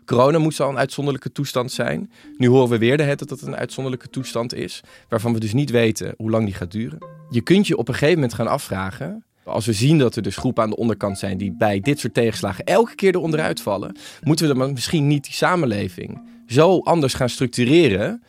Corona 0.05 0.39
moest 0.39 0.59
al 0.59 0.69
een 0.69 0.77
uitzonderlijke 0.77 1.31
toestand 1.31 1.71
zijn. 1.71 2.11
Nu 2.37 2.47
horen 2.47 2.69
we 2.69 2.77
weer 2.77 2.97
de 2.97 3.03
het 3.03 3.19
dat 3.19 3.29
het 3.29 3.41
een 3.41 3.55
uitzonderlijke 3.55 4.09
toestand 4.09 4.53
is, 4.53 4.81
waarvan 5.09 5.33
we 5.33 5.39
dus 5.39 5.53
niet 5.53 5.69
weten 5.69 6.13
hoe 6.17 6.29
lang 6.29 6.45
die 6.45 6.53
gaat 6.53 6.71
duren. 6.71 6.97
Je 7.29 7.41
kunt 7.41 7.67
je 7.67 7.77
op 7.77 7.87
een 7.87 7.93
gegeven 7.93 8.15
moment 8.15 8.33
gaan 8.33 8.47
afvragen, 8.47 9.23
als 9.43 9.65
we 9.65 9.73
zien 9.73 9.97
dat 9.97 10.15
er 10.15 10.21
dus 10.21 10.37
groepen 10.37 10.63
aan 10.63 10.69
de 10.69 10.75
onderkant 10.75 11.19
zijn 11.19 11.37
die 11.37 11.55
bij 11.57 11.79
dit 11.79 11.99
soort 11.99 12.13
tegenslagen 12.13 12.63
elke 12.63 12.95
keer 12.95 13.15
eronder 13.15 13.39
uitvallen, 13.39 13.95
moeten 14.23 14.47
we 14.47 14.53
dan 14.53 14.73
misschien 14.73 15.07
niet 15.07 15.23
die 15.23 15.33
samenleving 15.33 16.21
zo 16.47 16.79
anders 16.79 17.13
gaan 17.13 17.29
structureren 17.29 18.23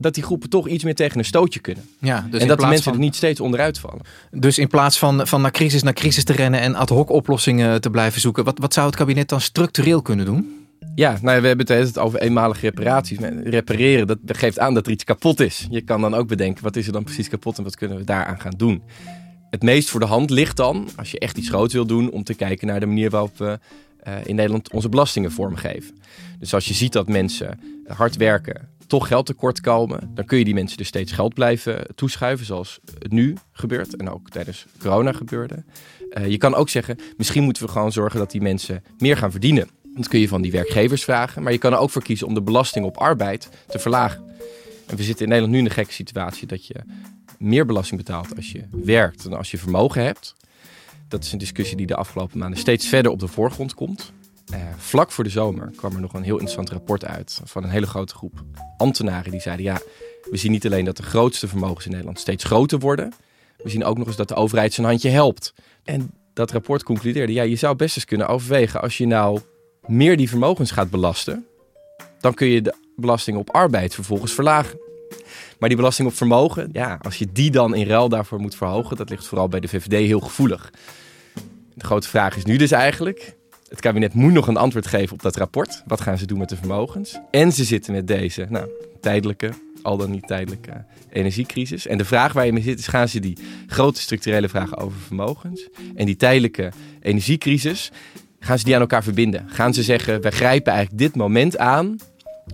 dat 0.00 0.14
die 0.14 0.22
groepen 0.22 0.50
toch 0.50 0.68
iets 0.68 0.84
meer 0.84 0.94
tegen 0.94 1.18
een 1.18 1.24
stootje 1.24 1.60
kunnen. 1.60 1.88
Ja, 2.00 2.26
dus 2.30 2.42
en 2.42 2.48
dat 2.48 2.60
de 2.60 2.66
mensen 2.66 2.92
er 2.92 2.98
niet 2.98 3.16
steeds 3.16 3.40
onderuit 3.40 3.78
vallen. 3.78 4.00
Dus 4.30 4.58
in 4.58 4.68
plaats 4.68 4.98
van, 4.98 5.26
van 5.26 5.40
naar 5.40 5.50
crisis 5.50 5.82
naar 5.82 5.92
crisis 5.92 6.24
te 6.24 6.32
rennen 6.32 6.60
en 6.60 6.74
ad 6.74 6.88
hoc 6.88 7.10
oplossingen 7.10 7.80
te 7.80 7.90
blijven 7.90 8.20
zoeken, 8.20 8.44
wat, 8.44 8.58
wat 8.58 8.72
zou 8.72 8.86
het 8.86 8.96
kabinet 8.96 9.28
dan 9.28 9.40
structureel 9.40 10.02
kunnen 10.02 10.24
doen? 10.24 10.66
Ja, 10.94 11.10
nou 11.10 11.34
ja, 11.34 11.40
we 11.40 11.46
hebben 11.46 11.66
het 11.66 11.86
het 11.86 11.98
over 11.98 12.20
eenmalige 12.20 12.60
reparaties. 12.60 13.18
Repareren, 13.44 14.06
dat 14.06 14.18
geeft 14.26 14.58
aan 14.58 14.74
dat 14.74 14.86
er 14.86 14.92
iets 14.92 15.04
kapot 15.04 15.40
is. 15.40 15.66
Je 15.70 15.80
kan 15.80 16.00
dan 16.00 16.14
ook 16.14 16.28
bedenken, 16.28 16.62
wat 16.62 16.76
is 16.76 16.86
er 16.86 16.92
dan 16.92 17.04
precies 17.04 17.28
kapot 17.28 17.58
en 17.58 17.64
wat 17.64 17.76
kunnen 17.76 17.98
we 17.98 18.04
daaraan 18.04 18.40
gaan 18.40 18.54
doen? 18.56 18.82
Het 19.50 19.62
meest 19.62 19.88
voor 19.88 20.00
de 20.00 20.06
hand 20.06 20.30
ligt 20.30 20.56
dan, 20.56 20.88
als 20.96 21.10
je 21.10 21.18
echt 21.18 21.38
iets 21.38 21.48
groots 21.48 21.74
wil 21.74 21.86
doen, 21.86 22.10
om 22.10 22.24
te 22.24 22.34
kijken 22.34 22.66
naar 22.66 22.80
de 22.80 22.86
manier 22.86 23.10
waarop 23.10 23.38
we 23.38 23.58
uh, 24.08 24.14
in 24.24 24.34
Nederland 24.34 24.72
onze 24.72 24.88
belastingen 24.88 25.32
vormgeven. 25.32 25.94
Dus 26.38 26.54
als 26.54 26.66
je 26.66 26.74
ziet 26.74 26.92
dat 26.92 27.08
mensen 27.08 27.60
hard 27.86 28.16
werken, 28.16 28.68
toch 28.88 29.06
geld 29.08 29.26
tekort 29.26 29.60
komen, 29.60 30.10
dan 30.14 30.24
kun 30.24 30.38
je 30.38 30.44
die 30.44 30.54
mensen 30.54 30.76
dus 30.76 30.86
steeds 30.86 31.12
geld 31.12 31.34
blijven 31.34 31.86
toeschuiven, 31.94 32.46
zoals 32.46 32.80
het 32.98 33.12
nu 33.12 33.36
gebeurt 33.52 33.96
en 33.96 34.10
ook 34.10 34.30
tijdens 34.30 34.66
corona 34.78 35.12
gebeurde. 35.12 35.64
Uh, 36.10 36.28
je 36.28 36.38
kan 36.38 36.54
ook 36.54 36.68
zeggen, 36.68 36.98
misschien 37.16 37.42
moeten 37.42 37.62
we 37.62 37.70
gewoon 37.70 37.92
zorgen 37.92 38.18
dat 38.18 38.30
die 38.30 38.40
mensen 38.40 38.84
meer 38.98 39.16
gaan 39.16 39.30
verdienen. 39.30 39.68
Dat 39.94 40.08
kun 40.08 40.20
je 40.20 40.28
van 40.28 40.42
die 40.42 40.52
werkgevers 40.52 41.04
vragen, 41.04 41.42
maar 41.42 41.52
je 41.52 41.58
kan 41.58 41.72
er 41.72 41.78
ook 41.78 41.90
voor 41.90 42.02
kiezen 42.02 42.26
om 42.26 42.34
de 42.34 42.42
belasting 42.42 42.84
op 42.84 42.96
arbeid 42.96 43.48
te 43.66 43.78
verlagen. 43.78 44.22
En 44.86 44.96
we 44.96 45.02
zitten 45.02 45.22
in 45.24 45.28
Nederland 45.28 45.52
nu 45.52 45.58
in 45.58 45.64
de 45.64 45.70
gekke 45.70 45.92
situatie 45.92 46.46
dat 46.46 46.66
je 46.66 46.74
meer 47.38 47.66
belasting 47.66 48.00
betaalt 48.00 48.36
als 48.36 48.52
je 48.52 48.64
werkt 48.70 49.22
dan 49.22 49.32
als 49.32 49.50
je 49.50 49.58
vermogen 49.58 50.02
hebt. 50.02 50.34
Dat 51.08 51.24
is 51.24 51.32
een 51.32 51.38
discussie 51.38 51.76
die 51.76 51.86
de 51.86 51.96
afgelopen 51.96 52.38
maanden 52.38 52.58
steeds 52.58 52.86
verder 52.86 53.12
op 53.12 53.20
de 53.20 53.28
voorgrond 53.28 53.74
komt. 53.74 54.12
Uh, 54.52 54.56
vlak 54.76 55.10
voor 55.10 55.24
de 55.24 55.30
zomer 55.30 55.70
kwam 55.76 55.94
er 55.94 56.00
nog 56.00 56.12
een 56.12 56.22
heel 56.22 56.38
interessant 56.38 56.70
rapport 56.70 57.04
uit 57.04 57.40
van 57.44 57.64
een 57.64 57.70
hele 57.70 57.86
grote 57.86 58.14
groep 58.14 58.44
ambtenaren 58.76 59.30
die 59.30 59.40
zeiden: 59.40 59.64
ja, 59.64 59.80
we 60.30 60.36
zien 60.36 60.50
niet 60.50 60.66
alleen 60.66 60.84
dat 60.84 60.96
de 60.96 61.02
grootste 61.02 61.48
vermogens 61.48 61.84
in 61.84 61.90
Nederland 61.90 62.18
steeds 62.18 62.44
groter 62.44 62.78
worden, 62.78 63.12
we 63.62 63.70
zien 63.70 63.84
ook 63.84 63.98
nog 63.98 64.06
eens 64.06 64.16
dat 64.16 64.28
de 64.28 64.34
overheid 64.34 64.72
zijn 64.72 64.86
handje 64.86 65.08
helpt. 65.08 65.54
En 65.84 66.10
dat 66.34 66.50
rapport 66.50 66.82
concludeerde: 66.82 67.32
ja, 67.32 67.42
je 67.42 67.56
zou 67.56 67.76
best 67.76 67.96
eens 67.96 68.04
kunnen 68.04 68.28
overwegen 68.28 68.80
als 68.80 68.98
je 68.98 69.06
nou 69.06 69.40
meer 69.86 70.16
die 70.16 70.28
vermogens 70.28 70.70
gaat 70.70 70.90
belasten, 70.90 71.46
dan 72.20 72.34
kun 72.34 72.46
je 72.46 72.62
de 72.62 72.74
belasting 72.96 73.36
op 73.36 73.50
arbeid 73.50 73.94
vervolgens 73.94 74.32
verlagen. 74.32 74.78
Maar 75.58 75.68
die 75.68 75.78
belasting 75.78 76.08
op 76.08 76.14
vermogen, 76.14 76.68
ja, 76.72 76.98
als 77.02 77.16
je 77.16 77.32
die 77.32 77.50
dan 77.50 77.74
in 77.74 77.86
ruil 77.86 78.08
daarvoor 78.08 78.40
moet 78.40 78.54
verhogen, 78.54 78.96
dat 78.96 79.10
ligt 79.10 79.26
vooral 79.26 79.48
bij 79.48 79.60
de 79.60 79.68
VVD 79.68 80.06
heel 80.06 80.20
gevoelig. 80.20 80.72
De 81.74 81.84
grote 81.84 82.08
vraag 82.08 82.36
is 82.36 82.44
nu 82.44 82.56
dus 82.56 82.70
eigenlijk: 82.70 83.36
het 83.68 83.80
kabinet 83.80 84.14
moet 84.14 84.32
nog 84.32 84.46
een 84.46 84.56
antwoord 84.56 84.86
geven 84.86 85.12
op 85.12 85.22
dat 85.22 85.36
rapport. 85.36 85.82
Wat 85.86 86.00
gaan 86.00 86.18
ze 86.18 86.26
doen 86.26 86.38
met 86.38 86.48
de 86.48 86.56
vermogens? 86.56 87.18
En 87.30 87.52
ze 87.52 87.64
zitten 87.64 87.92
met 87.92 88.06
deze 88.06 88.46
nou, 88.48 88.68
tijdelijke, 89.00 89.50
al 89.82 89.96
dan 89.96 90.10
niet 90.10 90.26
tijdelijke 90.26 90.84
energiecrisis. 91.10 91.86
En 91.86 91.98
de 91.98 92.04
vraag 92.04 92.32
waar 92.32 92.46
je 92.46 92.52
mee 92.52 92.62
zit 92.62 92.78
is: 92.78 92.86
gaan 92.86 93.08
ze 93.08 93.20
die 93.20 93.38
grote 93.66 94.00
structurele 94.00 94.48
vragen 94.48 94.76
over 94.76 94.98
vermogens 94.98 95.68
en 95.94 96.06
die 96.06 96.16
tijdelijke 96.16 96.72
energiecrisis, 97.00 97.90
gaan 98.40 98.58
ze 98.58 98.64
die 98.64 98.74
aan 98.74 98.80
elkaar 98.80 99.02
verbinden? 99.02 99.48
Gaan 99.48 99.74
ze 99.74 99.82
zeggen: 99.82 100.20
wij 100.20 100.30
grijpen 100.30 100.72
eigenlijk 100.72 101.02
dit 101.02 101.16
moment 101.16 101.58
aan 101.58 101.96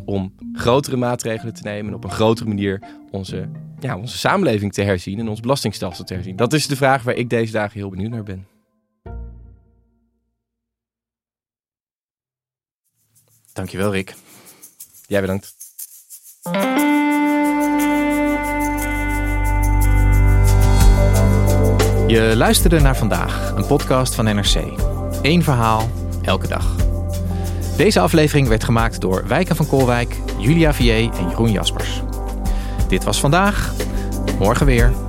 om 0.04 0.34
grotere 0.52 0.96
maatregelen 0.96 1.54
te 1.54 1.62
nemen 1.62 1.86
en 1.86 1.94
op 1.94 2.04
een 2.04 2.10
grotere 2.10 2.48
manier 2.48 2.82
onze, 3.10 3.48
ja, 3.80 3.96
onze 3.96 4.18
samenleving 4.18 4.72
te 4.72 4.82
herzien 4.82 5.18
en 5.18 5.28
ons 5.28 5.40
belastingstelsel 5.40 6.04
te 6.04 6.14
herzien? 6.14 6.36
Dat 6.36 6.52
is 6.52 6.66
de 6.66 6.76
vraag 6.76 7.02
waar 7.02 7.14
ik 7.14 7.30
deze 7.30 7.52
dagen 7.52 7.78
heel 7.78 7.90
benieuwd 7.90 8.10
naar 8.10 8.22
ben. 8.22 8.53
Dankjewel, 13.54 13.92
Rick. 13.92 14.14
Jij 15.06 15.20
bedankt. 15.20 15.54
Je 22.06 22.32
luisterde 22.36 22.80
naar 22.80 22.96
vandaag, 22.96 23.52
een 23.56 23.66
podcast 23.66 24.14
van 24.14 24.24
NRC. 24.24 24.54
Eén 25.22 25.42
verhaal, 25.42 25.90
elke 26.22 26.48
dag. 26.48 26.76
Deze 27.76 28.00
aflevering 28.00 28.48
werd 28.48 28.64
gemaakt 28.64 29.00
door 29.00 29.26
Wijken 29.26 29.56
van 29.56 29.66
Kolwijk, 29.66 30.16
Julia 30.38 30.74
Vier 30.74 31.12
en 31.12 31.28
Jeroen 31.28 31.50
Jaspers. 31.50 32.02
Dit 32.88 33.04
was 33.04 33.20
vandaag. 33.20 33.74
Morgen 34.38 34.66
weer. 34.66 35.03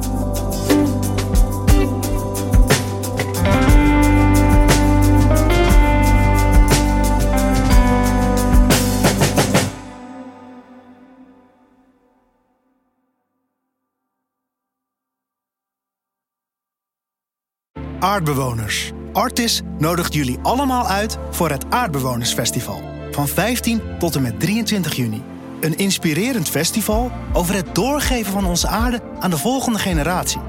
Aardbewoners. 18.15 18.91
Artis 19.13 19.61
nodigt 19.77 20.13
jullie 20.13 20.39
allemaal 20.41 20.87
uit 20.87 21.17
voor 21.31 21.49
het 21.49 21.65
Aardbewonersfestival. 21.69 22.81
Van 23.11 23.27
15 23.27 23.81
tot 23.99 24.15
en 24.15 24.21
met 24.21 24.39
23 24.39 24.95
juni. 24.95 25.23
Een 25.59 25.77
inspirerend 25.77 26.49
festival 26.49 27.11
over 27.33 27.55
het 27.55 27.75
doorgeven 27.75 28.31
van 28.31 28.45
onze 28.45 28.67
aarde 28.67 29.01
aan 29.19 29.29
de 29.29 29.37
volgende 29.37 29.79
generatie. 29.79 30.41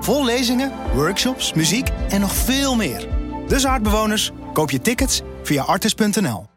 Vol 0.00 0.24
lezingen, 0.24 0.72
workshops, 0.94 1.52
muziek 1.52 1.88
en 2.08 2.20
nog 2.20 2.34
veel 2.34 2.76
meer. 2.76 3.08
Dus 3.46 3.66
aardbewoners, 3.66 4.30
koop 4.52 4.70
je 4.70 4.80
tickets 4.80 5.22
via 5.42 5.62
artis.nl. 5.62 6.51